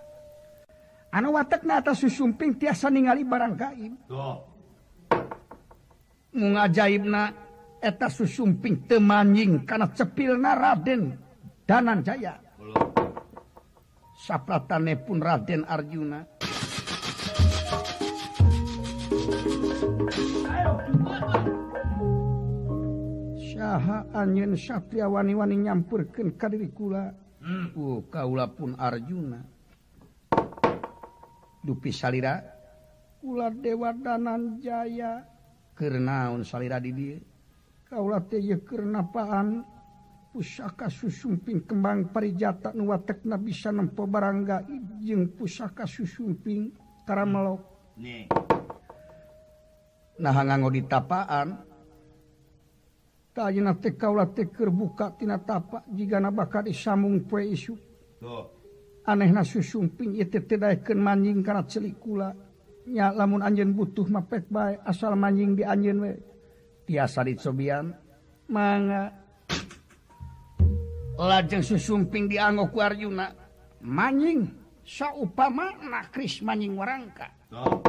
watak 1.26 1.66
watakna 1.66 1.74
atas 1.82 2.06
susumping 2.06 2.62
tiasa 2.62 2.94
ningali 2.94 3.26
barang 3.26 3.54
gaib 3.58 3.94
mu 6.38 6.54
ngajaib 6.54 7.04
na 7.10 7.34
eta 7.82 8.10
susumping 8.10 8.86
temanjing 8.86 9.66
karena 9.66 9.90
cepil 9.90 10.38
na 10.38 10.54
Raden 10.54 11.18
danan 11.66 12.06
Jaya. 12.06 12.38
Sapratane 14.18 14.98
pun 14.98 15.22
Raden 15.22 15.62
Arjuna. 15.66 16.26
Syaha 23.38 24.10
anyen 24.14 24.58
Satria 24.58 25.06
wani-wani 25.10 25.66
nyampurkan 25.66 26.34
kadiri 26.38 26.70
kula. 26.74 27.14
Hmm. 27.38 27.72
uh, 27.78 28.02
kaula 28.10 28.50
pun 28.50 28.74
Arjuna. 28.78 29.57
dupi 31.68 31.92
salira. 31.92 32.40
Ular 33.28 33.52
dewa 33.52 33.92
danan 33.92 34.64
Jaya 34.64 35.20
kenaun 35.78 36.42
salira 36.42 36.82
di 36.82 36.92
dia 36.96 37.18
kaulah 37.88 38.26
kenapaan 38.28 39.64
pusaka 40.34 40.92
susumping 40.92 41.64
kembang 41.64 42.12
parijata 42.12 42.76
nuwatek 42.76 43.24
na 43.30 43.38
bisa 43.40 43.72
nempo 43.72 44.10
barangga 44.10 44.66
ijeng 44.68 45.38
pusaka 45.38 45.88
susumping 45.88 46.74
karamelok 47.08 47.62
nah 50.18 50.34
nganggo 50.34 50.74
di 50.74 50.82
tapaan. 50.82 51.62
Kaulah 53.38 54.34
bukatina 54.74 55.38
tapak 55.38 55.86
jika 55.94 56.18
na 56.18 56.34
bakal 56.34 56.66
disambung 56.66 57.22
poe 57.30 57.46
isu 57.46 57.78
tuh. 58.18 58.57
aneh 59.08 59.32
na 59.32 59.48
susumping 59.48 60.20
tidak 60.28 60.84
manjing 60.92 61.40
karena 61.40 61.64
celikkulanya 61.64 63.16
lamun 63.16 63.40
anjen 63.40 63.72
butuh 63.72 64.04
mapek 64.12 64.52
baik 64.52 64.84
asal 64.84 65.16
manjing 65.16 65.56
di 65.56 65.64
anjen 65.64 66.04
we 66.04 66.12
tiasa 66.84 67.24
dicobian. 67.24 67.96
Manga 68.52 69.12
lajeng 71.16 71.64
susumping 71.64 72.28
dianggok 72.28 72.76
Arjuna 72.76 73.32
manjing 73.84 74.44
saupama 74.84 75.72
nakris 75.88 76.44
manjing 76.44 76.76
warangka. 76.76 77.32
Oh. 77.56 77.80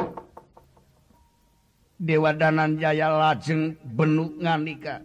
Dewa 1.99 2.31
Danan 2.31 2.79
Jaya 2.79 3.11
lajeng 3.11 3.75
benuk 3.83 4.39
nganika. 4.39 5.03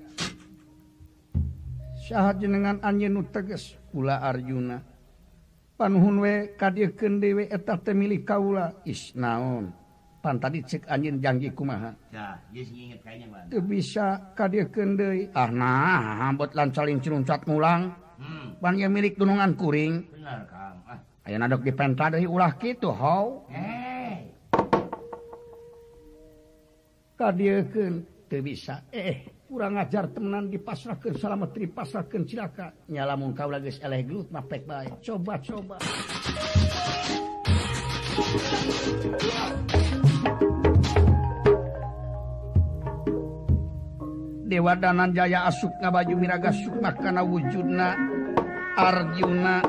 Syah 2.07 2.31
jenengan 2.39 2.79
anjin 2.87 3.19
nu 3.19 3.27
teges? 3.27 3.75
Pula 3.91 4.23
Arjuna. 4.23 4.94
panhun 5.75 6.22
we 6.22 6.35
kadirkeun 6.55 7.18
dewe 7.18 7.51
eta 7.51 7.79
temili 7.79 8.22
kaula. 8.22 8.72
Isnaon 8.87 9.75
pan 10.25 10.41
tadi 10.41 10.64
cek 10.64 10.89
anjing 10.89 11.20
janji 11.20 11.53
kumaha? 11.53 11.93
Ya 12.09 12.41
geus 12.49 12.72
nginget 12.72 13.05
kayanya 13.05 13.27
mah 13.29 13.43
teu 13.53 13.61
bisa 13.61 14.33
kadirkeun 14.33 14.97
deui. 14.97 15.29
Ah 15.37 15.53
nah 15.53 16.25
hambot 16.25 16.57
lan 16.57 16.72
saling 16.72 17.03
ceruncat 17.03 17.45
ngulang 17.45 17.93
hmm. 18.16 18.62
pan 18.62 18.75
yang 18.81 18.95
milik 18.95 19.20
gunungan 19.20 19.53
kuring. 19.59 20.09
Bener 20.09 20.49
kang. 20.49 20.81
Ah. 20.89 20.99
Ayeuna 21.29 21.49
dok 21.49 21.64
dipenta 21.64 22.09
deui 22.09 22.25
ulah 22.25 22.57
kitu 22.57 22.89
hau. 22.89 23.45
Hey. 23.53 24.33
kadirkeun 27.14 28.05
teu 28.27 28.43
bisa 28.43 28.83
eh 28.91 29.34
kurang 29.55 29.79
ajar 29.79 30.11
temenan 30.11 30.51
dipasrahkan 30.51 31.15
salametri 31.15 31.71
pasrahkan 31.71 32.27
silaka 32.27 32.75
nyala 32.91 33.15
eleh 33.15 34.03
gelut 34.03 34.27
mah 34.35 34.43
pek 34.51 34.67
bae. 34.67 34.91
Coba 34.99 35.39
coba. 35.39 35.79
Dewa 44.51 44.75
danan 44.75 45.15
Jaya 45.15 45.47
asup 45.47 45.71
ngabaju 45.79 46.15
miraga 46.19 46.51
Sukma 46.51 46.91
kana 46.99 47.23
wujudna 47.23 47.95
Arjuna 48.75 49.63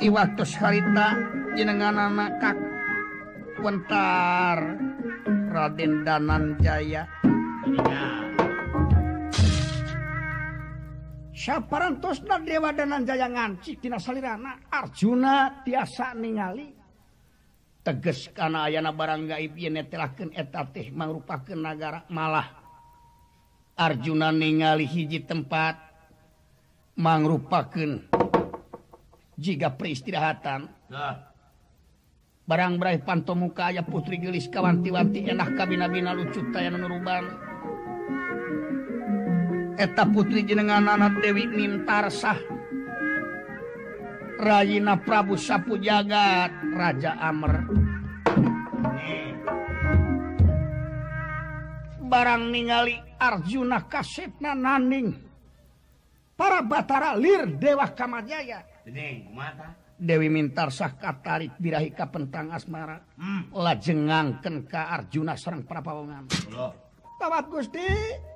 Iwatos 0.00 0.56
harita 0.56 1.20
jenenganana 1.52 2.32
kak 2.40 2.56
Wentar 3.60 4.80
Raden 5.52 6.00
Danan 6.08 6.56
Jaya 6.64 7.23
Syaparantos 11.34 12.24
dan 12.24 12.44
Dewa 12.48 12.72
danan 12.72 13.04
Jaya 13.04 13.28
ngancik 13.28 13.80
tina 13.80 14.00
salirana 14.00 14.64
Arjuna 14.68 15.64
tiasa 15.64 16.16
ningali. 16.16 16.72
Teges 17.84 18.32
kana 18.32 18.64
ayana 18.64 18.96
barang 18.96 19.28
gaib 19.28 19.52
yen 19.60 19.76
netelakeun 19.76 20.32
eta 20.32 20.64
teh 20.72 20.88
mangrupakeun 20.88 21.60
nagara 21.60 22.08
malah. 22.08 22.48
Arjuna 23.76 24.32
ningali 24.32 24.88
hiji 24.88 25.20
tempat 25.24 25.76
mangrupakeun 26.96 28.08
jiga 29.36 29.68
peristirahatan. 29.76 30.68
Nah. 30.88 31.34
barang 32.44 32.76
berai 32.76 33.00
panto 33.00 33.32
muka 33.32 33.72
aya 33.72 33.80
putri 33.80 34.20
gelis 34.20 34.52
kawanti-wanti 34.52 35.32
enak 35.32 35.56
kabina-bina 35.56 36.12
lucu 36.12 36.44
tayana 36.52 36.76
nuruban 36.76 37.53
eta 39.78 40.06
putri 40.06 40.46
jenengan 40.46 40.86
anak 40.86 41.22
Dewi 41.22 41.46
mintarsah. 41.50 42.38
Rayina 44.34 44.98
Prabu 44.98 45.38
Sapu 45.38 45.78
Jagat 45.78 46.50
Raja 46.74 47.16
Amr. 47.22 47.52
Barang 52.04 52.50
ningali 52.50 52.98
Arjuna 53.18 53.86
kasepna 53.86 54.52
naning. 54.54 55.14
Para 56.34 56.62
Batara 56.66 57.14
Lir 57.14 57.46
Dewa 57.58 57.86
Kamajaya. 57.94 58.66
Dewi 59.94 60.26
Mintarsah 60.26 60.98
katarik 60.98 61.54
birahi 61.56 61.94
ka 61.94 62.10
pentang 62.10 62.50
asmara. 62.50 62.98
Hmm. 63.14 63.54
lajengangken 63.54 64.66
ka 64.66 64.90
Arjuna 64.90 65.38
serang 65.38 65.62
para 65.62 65.80
pawongan 65.80 66.26
Tawat 67.22 67.46
Gusti. 67.46 68.33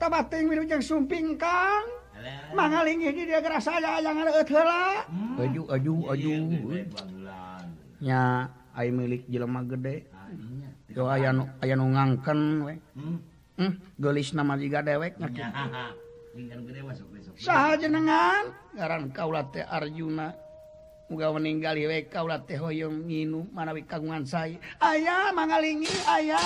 tabating 0.00 0.48
minujeng 0.48 0.80
sumping 0.80 1.36
kang. 1.36 1.84
Mangaling 2.56 3.00
di 3.00 3.24
dia 3.24 3.40
gerasa 3.40 3.80
saya 3.80 3.96
yang 4.04 4.20
ada 4.20 4.44
heula 4.44 5.08
aju 5.40 5.62
aju 5.72 5.94
aju 6.12 6.32
nya 8.00 8.48
ai 8.76 8.92
milik 8.92 9.24
jelema 9.28 9.64
gede. 9.64 10.04
Yo 10.92 11.08
aya 11.08 11.32
nu 11.32 11.48
aya 11.64 11.76
nu 11.76 11.88
ngangken 11.92 12.40
we. 12.64 12.74
Hmm. 12.96 13.16
hmm 13.56 13.72
geulis 13.96 14.36
nama 14.36 14.56
jiga 14.60 14.84
dewek 14.84 15.16
nya 15.16 15.48
saha 17.40 17.72
jenengan? 17.80 18.52
Ngaran 18.76 19.12
kaula 19.16 19.48
teh 19.48 19.64
Arjuna. 19.64 20.36
Muga 21.08 21.32
meninggali 21.32 21.88
we 21.88 22.04
kaula 22.04 22.36
teh 22.44 22.60
hoyong 22.60 23.08
nginu 23.08 23.48
manawi 23.56 23.88
kagungan 23.88 24.28
saya 24.28 24.60
aya 24.76 25.32
mangalingi 25.32 25.92
aya. 26.04 26.40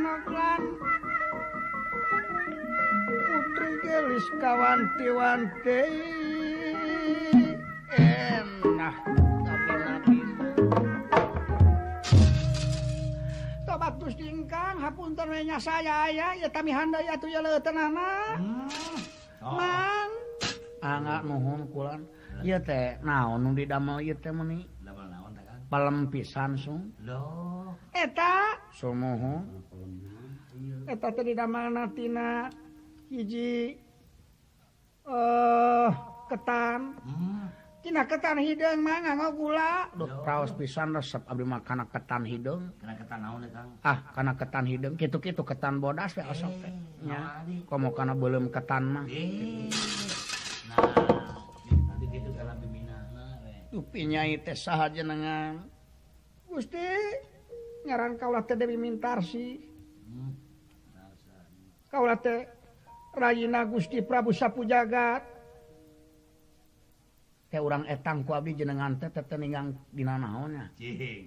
ponakan 0.00 0.60
putri 3.28 3.70
gelis 3.84 4.26
kawanti-wanti. 4.40 5.82
Enak. 8.00 8.96
Tobat 13.68 13.94
Gusti 14.00 14.24
ingkang 14.24 14.80
hapunten 14.80 15.28
nya 15.44 15.60
saya 15.60 16.08
aya 16.08 16.32
ya 16.32 16.48
kami 16.48 16.72
handai 16.72 17.04
atuh 17.04 17.28
ya 17.28 17.44
leuteunana 17.44 18.00
ah. 18.00 18.40
oh. 19.44 19.52
mang. 19.52 20.10
Ah, 20.80 20.96
Angga 20.96 21.20
nuhun 21.28 21.68
kulan. 21.68 22.08
Ieu 22.40 22.56
teh 22.56 22.96
naon 23.04 23.44
nu 23.44 23.52
didamel 23.52 24.00
ieu 24.00 24.16
teh 24.16 24.32
meuni 24.32 24.64
palem 25.70 26.10
pisan 26.10 26.58
sung 26.58 26.90
eta? 27.94 28.58
Sumuhu 28.74 29.46
eta 30.90 31.14
tadi 31.14 31.38
natina 31.38 32.50
hiji 33.06 33.78
eh 35.06 35.14
uh, 35.14 35.90
ketan 36.26 36.98
hmm. 37.06 37.60
Tina 37.80 38.04
ketan 38.04 38.36
hidung 38.36 38.84
mah 38.84 39.00
nganggo 39.00 39.40
gula. 39.40 39.88
Duh, 39.96 40.20
raos 40.20 40.52
pisan 40.52 40.92
resep 40.92 41.24
abdi 41.24 41.48
mah 41.48 41.64
kana 41.64 41.88
ketan 41.88 42.28
hidung. 42.28 42.76
Kana 42.76 42.92
ketan 42.92 43.24
naon 43.24 43.48
kang 43.48 43.72
ah 43.80 43.98
kana 44.12 44.36
ketan 44.36 44.68
hidung. 44.68 45.00
Kitu-kitu 45.00 45.40
ketan 45.40 45.80
bodas 45.80 46.12
we 46.12 46.20
asok 46.20 46.52
teh. 46.60 46.72
Nya 47.08 47.40
komo 47.64 47.96
kana 47.96 48.12
beuleum 48.12 48.52
ketan 48.52 48.84
mah. 48.84 49.08
Nah. 49.08 51.08
pinyai 53.84 54.40
teh 54.44 54.56
saha 54.56 54.92
jenengan. 54.92 55.64
Gusti 56.50 56.80
ngaran 57.88 58.20
kaula 58.20 58.44
teh 58.44 58.56
Dewi 58.58 58.76
Mintarsi. 58.76 59.56
Hmm. 60.10 60.34
kaulah 61.90 62.18
teh 62.18 62.46
Rayina 63.14 63.66
Gusti 63.66 64.02
Prabu 64.02 64.30
Sapu 64.30 64.62
Jagat 64.66 65.22
teh 67.50 67.58
urang 67.58 67.82
etang 67.90 68.22
ku 68.22 68.30
abdi 68.30 68.54
jenengan 68.54 68.94
teh 68.94 69.10
teh 69.10 69.22
teteningang 69.26 69.74
dina 69.90 70.14
naonnya 70.14 70.70
cing. 70.78 71.26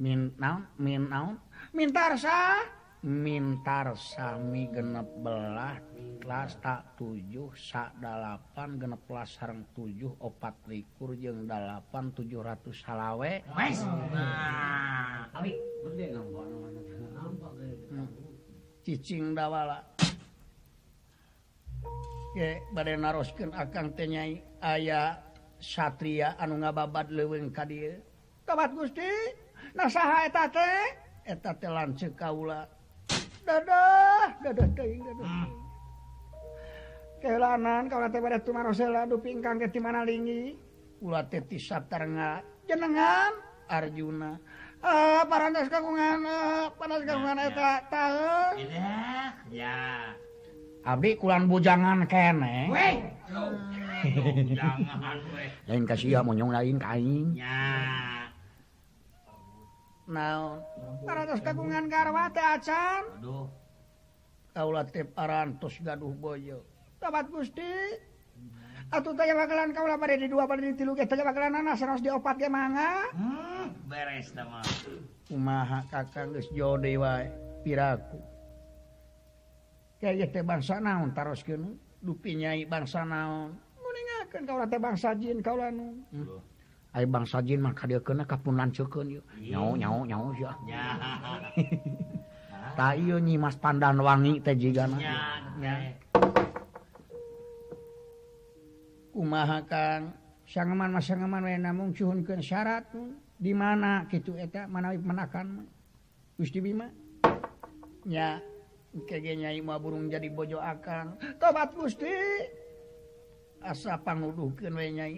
Min 0.00 0.34
naon? 0.40 0.66
Min 0.80 1.06
naon? 1.12 1.36
Mintarsa! 1.76 2.64
mintar 3.02 3.90
Sami 3.98 4.70
genep 4.70 5.10
belah 5.26 5.74
kelas 6.22 6.54
tak 6.62 6.94
tujuh 6.94 7.50
7 7.50 7.98
sakpan 7.98 8.78
genep 8.78 9.02
sarang 9.26 9.66
tujuh 9.74 10.14
opat 10.22 10.54
likur 10.70 11.18
jeung 11.18 11.50
8700 11.50 12.22
salawe 12.70 13.42
hmm. 17.90 18.06
cicing 18.86 19.34
dawala. 19.34 19.82
Bad 22.72 22.88
narosken 22.96 23.52
akan 23.52 23.92
tenyai 23.92 24.40
ayah 24.64 25.20
Satria 25.60 26.32
anu 26.40 26.64
ngababad 26.64 27.12
leweng 27.12 27.52
kadir 27.52 28.00
tobat 28.48 28.72
Gusti 28.72 29.04
nasaha 29.76 30.26
eta 30.26 30.48
teh? 30.48 30.96
Eta 31.28 31.54
telan 31.60 31.94
cekaula 31.94 32.66
dadah 33.42 34.26
dadah 34.42 34.68
teuing 34.78 35.02
dadah 35.02 35.26
hmm. 35.26 35.50
kelanan 37.22 37.90
kalau 37.90 38.06
teh 38.10 38.20
bade 38.22 38.38
tumarosela 38.46 39.06
dupi 39.06 39.34
ingkang 39.34 39.58
ke 39.58 39.68
mana 39.82 40.06
lingi 40.06 40.54
ulah 41.02 41.26
teh 41.26 41.42
ti 41.42 41.58
satarna 41.58 42.42
jenengan 42.70 43.34
Arjuna 43.66 44.38
ah 44.82 45.22
parantos 45.26 45.70
kagungan 45.70 46.22
ah, 46.26 46.70
panas 46.74 47.02
kagungan 47.02 47.38
eta 47.38 47.72
tahu 47.90 48.58
ya 49.50 50.14
Abdi 50.82 51.14
kulan 51.14 51.46
bujangan 51.46 52.10
kene. 52.10 52.66
Weh. 52.74 52.98
Bujangan 53.30 55.18
weh. 55.30 55.46
Lain 55.70 55.86
kasih 55.86 56.18
ya 56.18 56.20
monyong 56.26 56.50
lain 56.50 56.74
kain. 56.82 57.38
Ya. 57.38 58.21
naon? 60.08 60.62
Kagungan 61.42 61.86
garwa 61.86 62.30
teh 62.32 62.42
acan 62.42 63.02
aduh. 63.18 63.46
Kaula 64.52 64.82
teh 64.84 65.06
parantos 65.06 65.78
gaduh 65.80 66.12
boyo. 66.12 66.60
Tobat 67.00 67.26
Gusti. 67.32 67.98
Atuh 68.92 69.16
tanya 69.16 69.32
bakalan 69.32 69.72
kaula 69.72 69.96
pada 69.96 70.20
di 70.20 70.28
dua 70.28 70.44
pada 70.44 70.60
di 70.60 70.76
tilu 70.76 70.92
ge 70.92 71.08
tanya 71.08 71.24
bakalan 71.24 71.56
nanas 71.56 71.80
harus 71.80 72.04
diopat 72.04 72.36
ge 72.36 72.52
mangga. 72.52 73.08
Hmm, 73.16 73.72
beres 73.88 74.28
tama 74.36 74.60
kumaha 75.32 75.80
kakang 75.88 76.36
geus 76.36 76.52
jode 76.52 76.92
wae 77.00 77.32
piraku. 77.64 78.20
Kayak 79.96 80.36
teh 80.36 80.44
bangsa 80.44 80.76
naon 80.76 81.16
taroskeun 81.16 81.80
dupi 82.04 82.36
nyai 82.36 82.68
bangsa 82.68 83.08
naon? 83.08 83.56
Mun 83.80 84.44
kaula 84.44 84.68
teh 84.68 84.76
bangsa 84.76 85.16
jin 85.16 85.40
kaula 85.40 85.72
nu. 85.72 85.96
Hmm. 86.12 86.51
Ay 86.92 87.08
bangsa 87.08 87.40
jin 87.40 87.64
mah 87.64 87.72
kadieu 87.72 88.04
keuna 88.04 88.28
kapunan 88.28 88.68
cekeun 88.68 89.16
yeuh. 89.16 89.24
Nyau 89.40 89.80
nyau 89.80 90.04
nyau 90.04 90.28
sia. 90.36 90.52
Ta 92.76 92.96
ieu 92.96 93.16
Nyi 93.16 93.40
Mas 93.40 93.56
Pandan 93.56 94.00
Wangi 94.00 94.40
teh 94.44 94.56
jigana. 94.56 94.96
Nya. 95.56 95.72
Kumaha 99.12 99.60
Kang? 99.68 100.12
Sangeman 100.48 100.92
mas 100.92 101.08
sangeman 101.08 101.44
we 101.44 101.56
namung 101.56 101.96
cuhunkeun 101.96 102.44
syarat 102.44 102.84
di 103.40 103.56
mana 103.56 104.04
kitu 104.04 104.36
eta 104.36 104.68
manawi 104.68 105.00
menakan 105.00 105.64
Gusti 106.36 106.60
Bima. 106.60 106.92
nya 108.04 108.42
kege 109.08 109.38
nyai 109.38 109.62
mah 109.64 109.80
burung 109.80 110.12
jadi 110.12 110.28
bojo 110.28 110.60
akang. 110.60 111.16
Tobat 111.40 111.72
Gusti. 111.72 112.12
Asa 113.64 113.96
panguduhkeun 113.96 114.76
we 114.76 114.86
nyai 114.92 115.14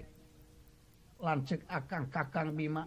lancek 1.24 1.64
akan 1.72 2.12
kakang 2.12 2.52
Bima. 2.52 2.84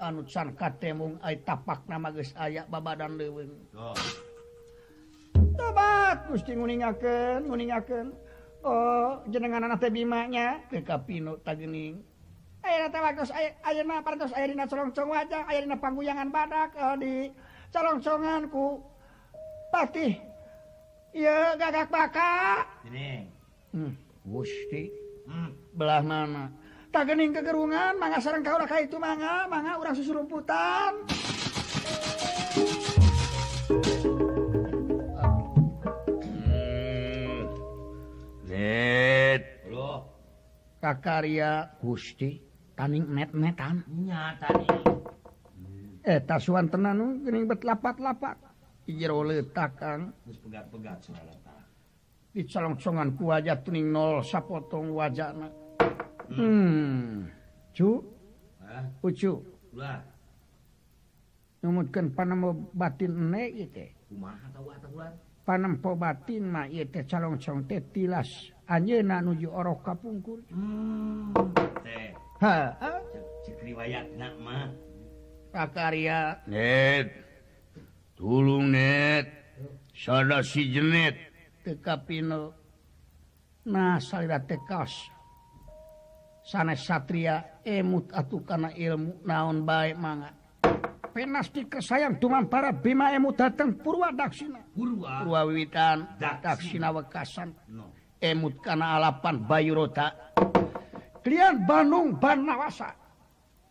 Anu 0.00 0.24
can 0.24 0.56
Katemung 0.56 1.20
tapak 1.44 1.84
nama 1.84 2.08
geus 2.08 2.32
aya 2.40 2.64
babadan 2.64 3.20
leweng 3.20 3.52
oh. 3.76 3.92
tobat 5.52 6.24
Gusti 6.24 6.56
nguningakeun 6.56 7.44
nguningakeun 7.44 8.16
oh 8.64 9.20
jenengan 9.28 9.68
anak 9.68 9.84
teh 9.84 9.92
Bimanya 9.92 10.64
ke 10.72 10.80
kapino 10.80 11.36
tagening. 11.44 12.00
Ayeuna 12.64 12.88
teh 12.88 13.00
waktos 13.04 13.28
ayeuna 13.60 14.00
parantos 14.00 14.32
aya 14.32 14.48
dina 14.48 14.64
colongcong 14.64 15.12
wajang 15.12 15.44
aya 15.44 15.68
dina 15.68 15.76
pangguyangan 15.76 16.32
badak 16.32 16.72
oh, 16.80 16.96
di 16.96 17.28
colongcongan 17.68 18.48
ku 18.48 18.80
patih. 19.68 20.16
Ieu 21.12 21.60
gagak 21.60 21.92
baka. 21.92 22.64
Ini 22.88 23.28
hmm, 23.76 23.92
Gusti. 24.24 24.88
Hmm. 25.28 25.52
belah 25.76 26.00
mana? 26.00 26.59
tagening 26.90 27.30
kegerungan 27.30 27.94
manga 27.96 28.18
sarang 28.18 28.42
kau 28.42 28.58
raka 28.58 28.82
itu 28.82 28.98
manga 28.98 29.46
manga 29.46 29.78
orang 29.78 29.94
susu 29.94 30.10
rumputan. 30.10 31.06
Hmm. 36.26 37.40
Net. 38.50 39.42
Loh 39.70 40.10
kakarya 40.82 41.78
gusti 41.78 42.42
taning 42.74 43.06
net 43.14 43.30
netan 43.36 43.86
nyata 43.86 44.50
eh 46.00 46.18
tasuan 46.24 46.66
tenan 46.72 46.96
nu 46.98 47.06
gening 47.22 47.46
bet 47.46 47.62
lapat 47.62 48.02
lapat 48.02 48.36
jero 48.90 49.22
letak 49.22 49.78
kang. 49.78 50.10
Geus 50.26 50.42
pegat-pegat 50.42 50.98
sareng 51.06 51.22
letak 51.30 51.60
dicolong-colongan 52.30 53.18
ku 53.18 53.26
wajah 53.34 53.58
tuning 53.62 53.90
nol 53.90 54.22
sapotong 54.22 54.94
wajahna 54.94 55.59
cucukan 59.02 60.06
panam 62.14 62.70
batin 62.70 63.10
panam 65.42 65.82
po 65.82 65.98
batin 65.98 66.54
calong 67.10 67.42
tilas. 67.90 68.54
Anjena 68.70 69.18
nuju 69.18 69.50
orok 69.50 69.82
kapungkur. 69.82 70.46
Hmm, 70.54 71.34
Prakarya 75.50 76.38
net. 76.46 77.10
Tulung 78.14 78.70
net. 78.70 79.26
Sada 79.90 80.46
si 80.46 80.70
jenet. 80.70 81.18
TK 81.66 81.86
Pino. 82.06 82.54
Nah 83.66 83.98
saya 83.98 84.38
tekas 84.40 85.10
sanes 86.42 86.84
Satria 86.84 87.60
emut 87.64 88.10
atuh 88.12 88.42
kana 88.44 88.72
ilmu 88.74 89.24
naon 89.24 89.64
baik 89.64 89.96
manga 89.96 90.40
penastik 91.10 91.76
kesayang 91.76 92.16
cuman 92.22 92.46
para 92.46 92.70
Bima 92.70 93.10
emu 93.10 93.34
datang 93.34 93.74
Purwa 93.74 94.14
Daksina. 94.14 94.62
Purwa, 94.72 95.20
Purwa 95.20 95.40
Wiwitan 95.50 96.06
Daksina. 96.16 96.94
Wekasan. 96.94 97.50
No. 97.68 97.90
emut 98.20 98.62
kana 98.62 99.00
alapan 99.00 99.42
Bayu 99.42 99.74
Rota. 99.74 100.12
Klian 101.20 101.66
Bandung 101.68 102.16
Banawasa 102.16 102.94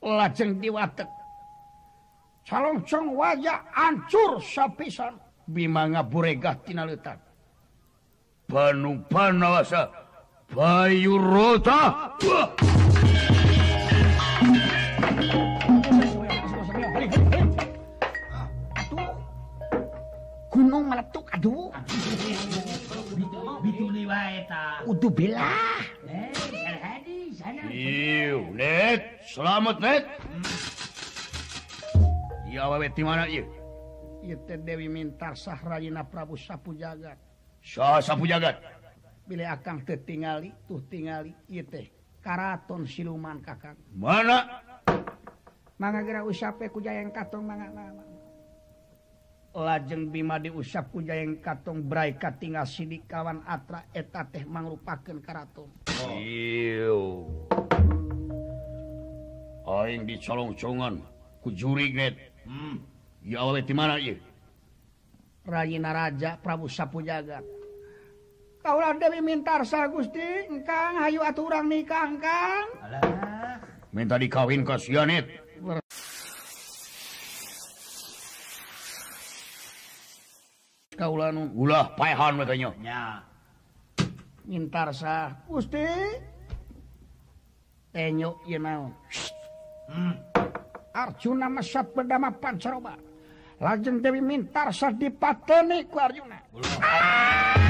lajeng 0.04 0.62
diwatek. 0.62 1.08
Calongcong 2.46 3.14
wajah 3.14 3.62
ancur 3.74 4.42
sapisan. 4.42 5.18
Bima 5.50 5.90
ngaburegah 5.90 6.62
tina 6.62 6.86
letak 6.86 7.18
Bandung 8.46 9.02
Banawasa 9.10 9.90
Bayu 10.50 11.22
Rota. 11.22 12.10
Gunung 20.50 20.90
meletuk 20.90 21.30
aduh. 21.38 21.70
Bituli 23.62 24.10
wae 24.10 24.42
ta. 24.50 24.82
Udu 24.90 25.14
belah. 25.14 25.86
Iu, 27.70 28.50
net, 28.58 29.22
selamat 29.30 29.78
net. 29.78 30.04
Iya 32.50 32.66
wawe 32.66 32.90
di 32.90 33.04
mana 33.06 33.30
ieu? 33.30 33.46
Ieu 34.26 34.42
teh 34.50 34.58
Dewi 34.58 34.90
Mintarsah 34.90 35.62
Rayina 35.62 36.02
Prabu 36.02 36.34
Sapu 36.34 36.74
Jagat. 36.74 37.22
Sa 37.62 38.02
Sapu 38.02 38.26
Jagat. 38.26 38.79
bila 39.30 39.54
akan 39.54 39.86
tertingali 39.86 40.50
tuh 40.66 40.82
tingali 40.90 41.38
teh 41.46 41.86
karaton 42.18 42.90
siluman 42.90 43.38
kakang 43.46 43.78
mana 43.94 44.66
mangga 45.78 46.02
gerak 46.02 46.26
usape 46.26 46.66
kujayang 46.74 47.14
katong 47.14 47.46
mangga 47.46 47.70
mangga 47.70 48.10
lajeng 49.54 50.10
Bima 50.10 50.42
diusap 50.42 50.90
ku 50.90 50.98
kujayang 50.98 51.46
katong 51.46 51.86
berai 51.86 52.18
katingal 52.18 52.66
sidik 52.66 53.06
kawan 53.06 53.46
atra 53.46 53.86
eta 53.94 54.26
teh 54.26 54.50
mangrupakeun 54.50 55.22
karaton 55.22 55.70
oh. 55.70 56.10
Iu. 56.18 57.30
aing 59.70 60.10
dicolong-colongan 60.10 61.06
ku 61.46 61.54
juri 61.54 61.94
get 61.94 62.18
hmm. 62.50 62.82
ya 63.22 63.46
oleh 63.46 63.62
di 63.62 63.78
mana 63.78 64.02
ieu 64.02 64.18
Rayina 65.46 65.94
Raja 65.94 66.42
Prabu 66.42 66.66
Sapu 66.66 67.06
Jagat 67.06 67.59
Dewi 69.00 69.20
mintarsa 69.24 69.88
Gusti. 69.88 70.52
Engkang 70.52 71.00
Hayu 71.00 71.24
aturang 71.24 71.66
nikah 71.68 72.06
Engkang. 72.08 72.66
Minta 73.90 74.20
dikawin 74.20 74.62
ke 74.62 74.76
Sionit 74.78 75.26
kaulan 81.00 81.56
ulah 81.56 81.96
paehan 81.96 82.36
katanya 82.44 82.70
ya. 82.84 83.04
Mintarsa 84.44 85.32
Gusti. 85.48 85.88
Tenyo 87.96 88.44
you 88.44 88.60
know 88.60 88.92
hmm. 89.88 90.14
Arjuna 90.92 91.48
mesat 91.48 91.88
berdama 91.96 92.36
pancaroba. 92.36 93.00
Lajeng 93.64 94.04
Dewi 94.04 94.20
mintarsa 94.20 94.92
dipateni 94.92 95.88
ku 95.88 95.96
Arjuna. 96.00 96.38
Ah! 96.84 97.69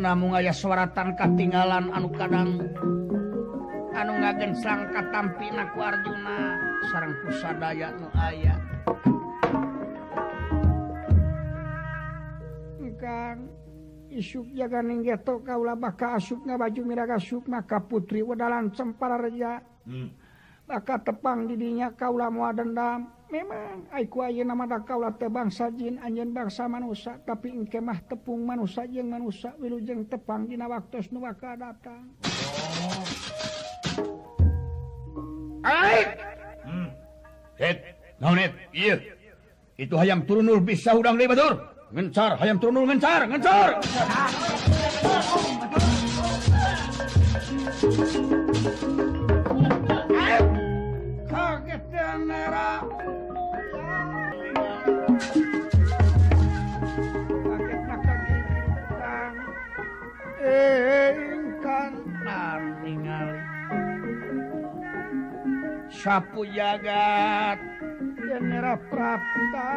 namun 0.00 0.32
aya 0.32 0.56
suaratan 0.56 1.12
katinggalan 1.12 1.92
anu 1.92 2.08
kadang. 2.16 2.56
Anu 3.92 4.12
ngagen 4.16 4.56
sangka 4.56 5.04
tampil 5.12 5.52
naku 5.52 5.78
Arjuna. 5.84 6.56
Sarang 6.88 7.12
pusadaya 7.20 7.92
nu 7.92 8.08
aya. 8.16 8.56
Kang 13.00 13.48
isuk 14.12 14.52
jaga 14.52 14.84
ninggeto 14.84 15.40
kaula 15.40 15.72
baka 15.72 16.20
asupna 16.20 16.60
baju 16.60 16.84
miraga 16.84 17.16
sukma 17.16 17.64
ka 17.64 17.80
putri 17.80 18.20
wadalan 18.20 18.72
cempara 18.72 19.16
reja. 19.16 19.64
Hmm. 19.88 20.12
baka 20.68 21.00
tepang 21.00 21.48
didinya 21.48 21.96
kaula 21.96 22.28
mua 22.28 22.52
dendam. 22.52 23.08
memang 23.30 23.86
nama 24.42 24.66
bangsa 25.30 25.70
Jin 25.78 26.02
anjing 26.02 26.34
bangsa 26.34 26.66
manusia 26.66 27.14
tapi 27.22 27.54
kemah 27.70 28.02
tepung 28.10 28.42
manusia 28.42 28.82
yang 28.90 29.06
manusia 29.06 29.54
wilujeng 29.62 30.02
tepang 30.10 30.50
dina 30.50 30.66
waktu 30.66 31.06
nuaka 31.14 31.54
datang. 31.54 32.10
Hmm. 36.66 36.90
no 38.18 38.34
itu 39.80 39.96
ayam 39.96 40.26
turunul 40.26 40.60
bisa 40.60 40.92
udang 40.92 41.16
betul 41.16 41.56
ngencar 41.94 42.36
ayam 42.42 42.58
turunul 42.58 42.84
ngencar 42.84 43.24
ngencar! 43.30 43.80
merah 52.18 52.82
ingkan 60.42 61.92
ningali 62.82 63.38
sapu 65.86 66.42
jagat 66.50 67.62
yang 68.26 68.42
merah 68.42 68.78
prapta 68.90 69.70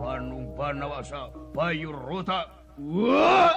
Bandung 0.00 0.50
Panawasa 0.58 1.30
Bayur 1.54 1.94
Ruta. 1.94 2.50
Wah! 2.80 3.54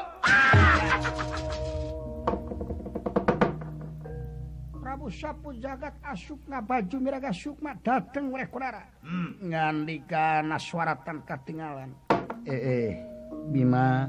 Prabu 4.93 5.09
sapu 5.09 5.57
jagat 5.57 5.97
asupna 6.05 6.61
baju 6.61 7.01
miraga 7.01 7.33
Sukma 7.33 7.73
dateng 7.81 8.29
oleh 8.29 8.45
Kurara 8.45 8.93
hmm. 9.01 9.49
ngandika 9.49 10.45
naswaratan 10.45 11.25
katingalan 11.25 11.97
eh, 12.45 12.53
eh 12.53 12.93
Bima. 13.49 14.05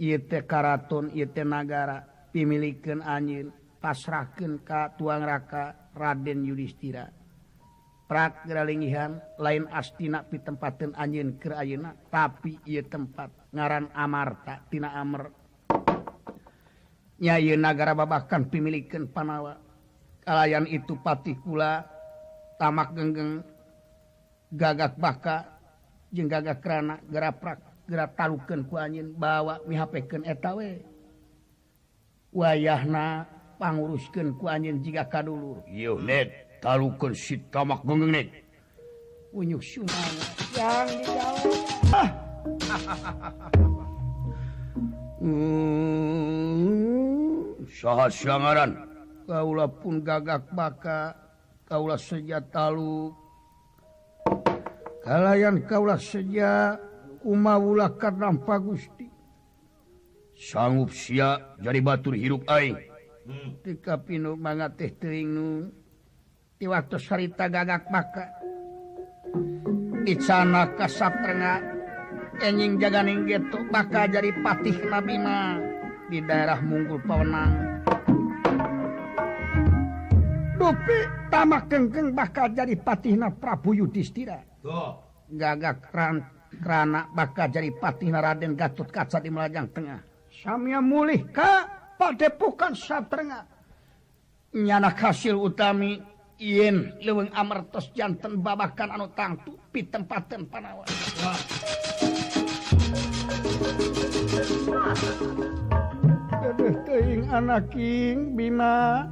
Ite 0.00 0.40
karaton 0.48 1.12
ite 1.12 1.44
nagara 1.44 2.00
pimilikan 2.32 3.04
anjin 3.04 3.52
pasrahkan 3.76 4.64
ka 4.64 4.96
tuang 4.96 5.20
raka 5.20 5.92
Raden 5.92 6.40
Yudhistira. 6.48 7.04
Prak 8.08 8.48
geralingihan 8.48 9.20
lain 9.36 9.68
astina 9.68 10.24
pitempaten 10.24 10.96
anjin 10.96 11.36
keur 11.36 11.60
ayeuna 11.60 11.92
tapi 12.08 12.56
ieu 12.64 12.80
tempat 12.88 13.52
ngaran 13.52 13.92
Amarta 13.92 14.64
tina 14.72 14.96
Amr 14.96 15.28
nyayu 17.20 17.56
negara 17.56 17.96
babakan 17.96 18.48
pemilikan 18.48 19.08
panawa. 19.08 19.56
Kalayan 20.26 20.66
itu 20.66 20.98
patikula 21.00 21.86
tamak 22.58 22.92
genggeng 22.98 23.46
gagak 24.50 24.98
baka 24.98 25.46
jeng 26.10 26.26
gagak 26.26 26.58
kerana 26.58 26.98
geraprak 27.06 27.62
gerak 27.86 28.18
tarukan 28.18 28.66
kuanyin 28.66 29.14
bawa 29.14 29.62
mihapeken 29.70 30.26
etawe 30.26 30.82
wayahna 32.34 33.30
panguruskan 33.62 34.34
kuanyin 34.34 34.82
jika 34.82 35.06
kadulur. 35.06 35.62
Yo 35.70 36.02
net 36.02 36.58
tarukan 36.58 37.14
si 37.14 37.38
tamak 37.46 37.86
genggeng 37.86 38.10
net 38.10 38.28
unyuk 39.30 39.62
sumana 39.62 40.26
yang 40.58 40.88
dijawab. 40.90 41.54
ah. 41.92 42.10
hmm, 45.26 46.70
saat 47.66 48.14
sangaran 48.14 48.86
Kaula 49.26 49.66
pun 49.66 50.06
gagak 50.06 50.54
baka 50.54 51.18
Kaula 51.66 51.98
seja 51.98 52.38
talu. 52.38 53.10
Kalayan 55.02 55.66
Kaula 55.66 55.98
seja 55.98 56.78
umaulah 57.26 57.90
karnampa 57.98 58.62
Gusti 58.62 59.10
sanggup 60.36 60.92
sia 60.92 61.56
jadi 61.56 61.80
batur 61.80 62.12
hirup 62.12 62.44
air 62.52 62.92
hmm. 63.24 63.64
tika 63.64 63.96
pinu 64.04 64.36
banget 64.36 64.76
teh 64.76 64.92
teringnu. 64.92 65.72
Ti 66.56 66.64
waktu 66.64 66.96
sarita 66.96 67.52
gagak 67.52 67.84
baka. 67.92 68.32
Icana 70.08 70.72
sana 70.88 71.75
enjing 72.40 72.76
jaganing 72.80 73.24
gitu 73.24 73.64
bakal 73.72 74.08
jadi 74.08 74.30
patih 74.44 74.76
Nabima 74.88 75.60
di 76.06 76.22
daerah 76.22 76.60
Munggul 76.62 77.02
Pawenang. 77.02 77.52
Dupi 80.56 80.98
tamak 81.28 81.68
kengkeng 81.68 82.16
bakal 82.16 82.48
jadi 82.50 82.74
patihna 82.80 83.28
Prabu 83.28 83.76
Yudhistira. 83.76 84.40
Gagak 85.28 85.92
ran 85.92 86.24
kerana 86.56 87.12
bakal 87.12 87.52
jadi 87.52 87.68
patihna 87.76 88.24
Raden 88.24 88.56
Gatot 88.56 88.88
Kaca 88.88 89.20
di 89.20 89.28
Melajang 89.28 89.68
Tengah. 89.68 90.00
Samya 90.32 90.80
mulih 90.80 91.28
ka 91.28 91.68
padepokan 92.00 92.72
Sabtrengat 92.76 93.48
nyana 94.56 94.88
hasil 94.92 95.36
utami 95.36 96.00
yen 96.40 96.96
leweng 97.04 97.28
amertos 97.36 97.92
janten 97.92 98.40
babakan 98.40 98.92
anu 98.92 99.12
tangtu 99.12 99.56
pi 99.72 99.84
tempat 99.84 100.32
tempat 100.32 100.62
awan. 100.64 100.88
Keing 106.86 107.28
anaking 107.28 108.32
Bima. 108.32 109.04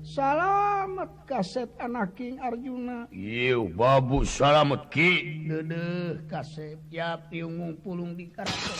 Salamet 0.00 1.12
kaset 1.28 1.68
anaking 1.76 2.40
Arjuna. 2.40 3.04
Iu 3.12 3.68
babu 3.68 4.24
salamet 4.24 4.88
Ki. 4.88 5.44
Dedeh 5.44 6.24
kaset 6.24 6.80
ya 6.88 7.20
piungung 7.28 7.76
pulung 7.84 8.16
di 8.16 8.32
karpet 8.32 8.78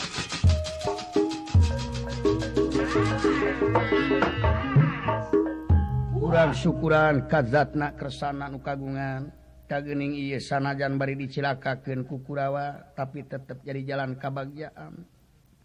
Kurang 6.17 6.51
syukuran 6.57 7.29
kadzatna 7.29 7.93
kersana 7.93 8.49
nu 8.49 8.59
kagungan 8.63 9.40
kagening 9.71 10.19
I 10.19 10.35
sanajan 10.35 10.99
bari 10.99 11.15
dicilakakeun 11.15 12.03
ku 12.03 12.19
Kurawa 12.19 12.91
tapi 12.91 13.23
tetep 13.23 13.63
jadi 13.63 13.95
jalan 13.95 14.19
kabagjaan 14.19 15.07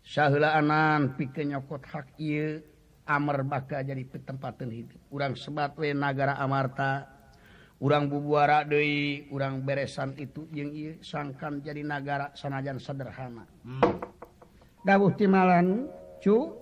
saheula 0.07 0.55
anan 0.55 1.19
pikeun 1.19 1.51
nyokot 1.51 1.83
hak 1.83 2.15
ieu 2.23 2.63
Amar 3.07 3.47
baka 3.47 3.87
jadi 3.87 4.03
petempatan 4.03 4.67
hidup. 4.75 4.99
Urang 5.15 5.39
sebat 5.39 5.79
we 5.79 5.95
nagara 5.95 6.43
Amarta 6.43 7.07
urang 7.79 8.11
bubuara 8.11 8.67
deui 8.67 9.31
urang 9.31 9.63
beresan 9.63 10.19
itu 10.19 10.51
yang 10.51 10.75
ieu 10.75 10.99
sangkan 11.03 11.63
jadi 11.63 11.87
nagara 11.87 12.35
sanajan 12.35 12.83
sederhana. 12.83 13.47
Hmm. 13.63 13.83
dawuh 14.83 15.15
timalan 15.15 15.87
cu? 16.23 16.55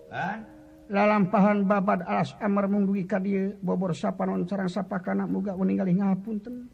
Lalampahan 0.93 1.65
babad 1.65 2.05
alas 2.05 2.37
Amar 2.45 2.69
mungdugi 2.69 3.09
ka 3.09 3.17
dieu 3.17 3.57
bobor 3.65 3.97
sapanon 3.97 4.45
sareng 4.45 4.69
sapakana 4.69 5.25
muga 5.25 5.57
meninggali 5.57 5.97
ngapunten 5.97 6.74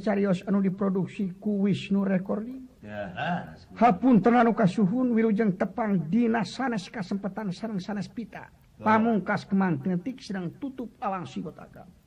carios 0.00 0.44
anu 0.48 0.60
diproduksi 0.60 1.36
ku 1.40 1.64
Wisnu 1.64 2.04
recording 2.04 2.72
Hapun 3.78 4.18
tenanuka 4.18 4.66
kasuhun 4.66 5.14
wilujeng 5.14 5.54
tepang 5.54 6.10
Dina 6.10 6.42
sanes 6.42 6.90
kasempatan 6.90 7.54
sarang 7.54 7.78
sanes 7.78 8.10
pita. 8.10 8.50
Pamungkas 8.82 9.46
kemang 9.46 9.78
kemangknetik 9.78 10.18
sedang 10.18 10.58
tutup 10.58 10.98
awang 10.98 11.22
sigot 11.22 11.54
agama 11.54 12.01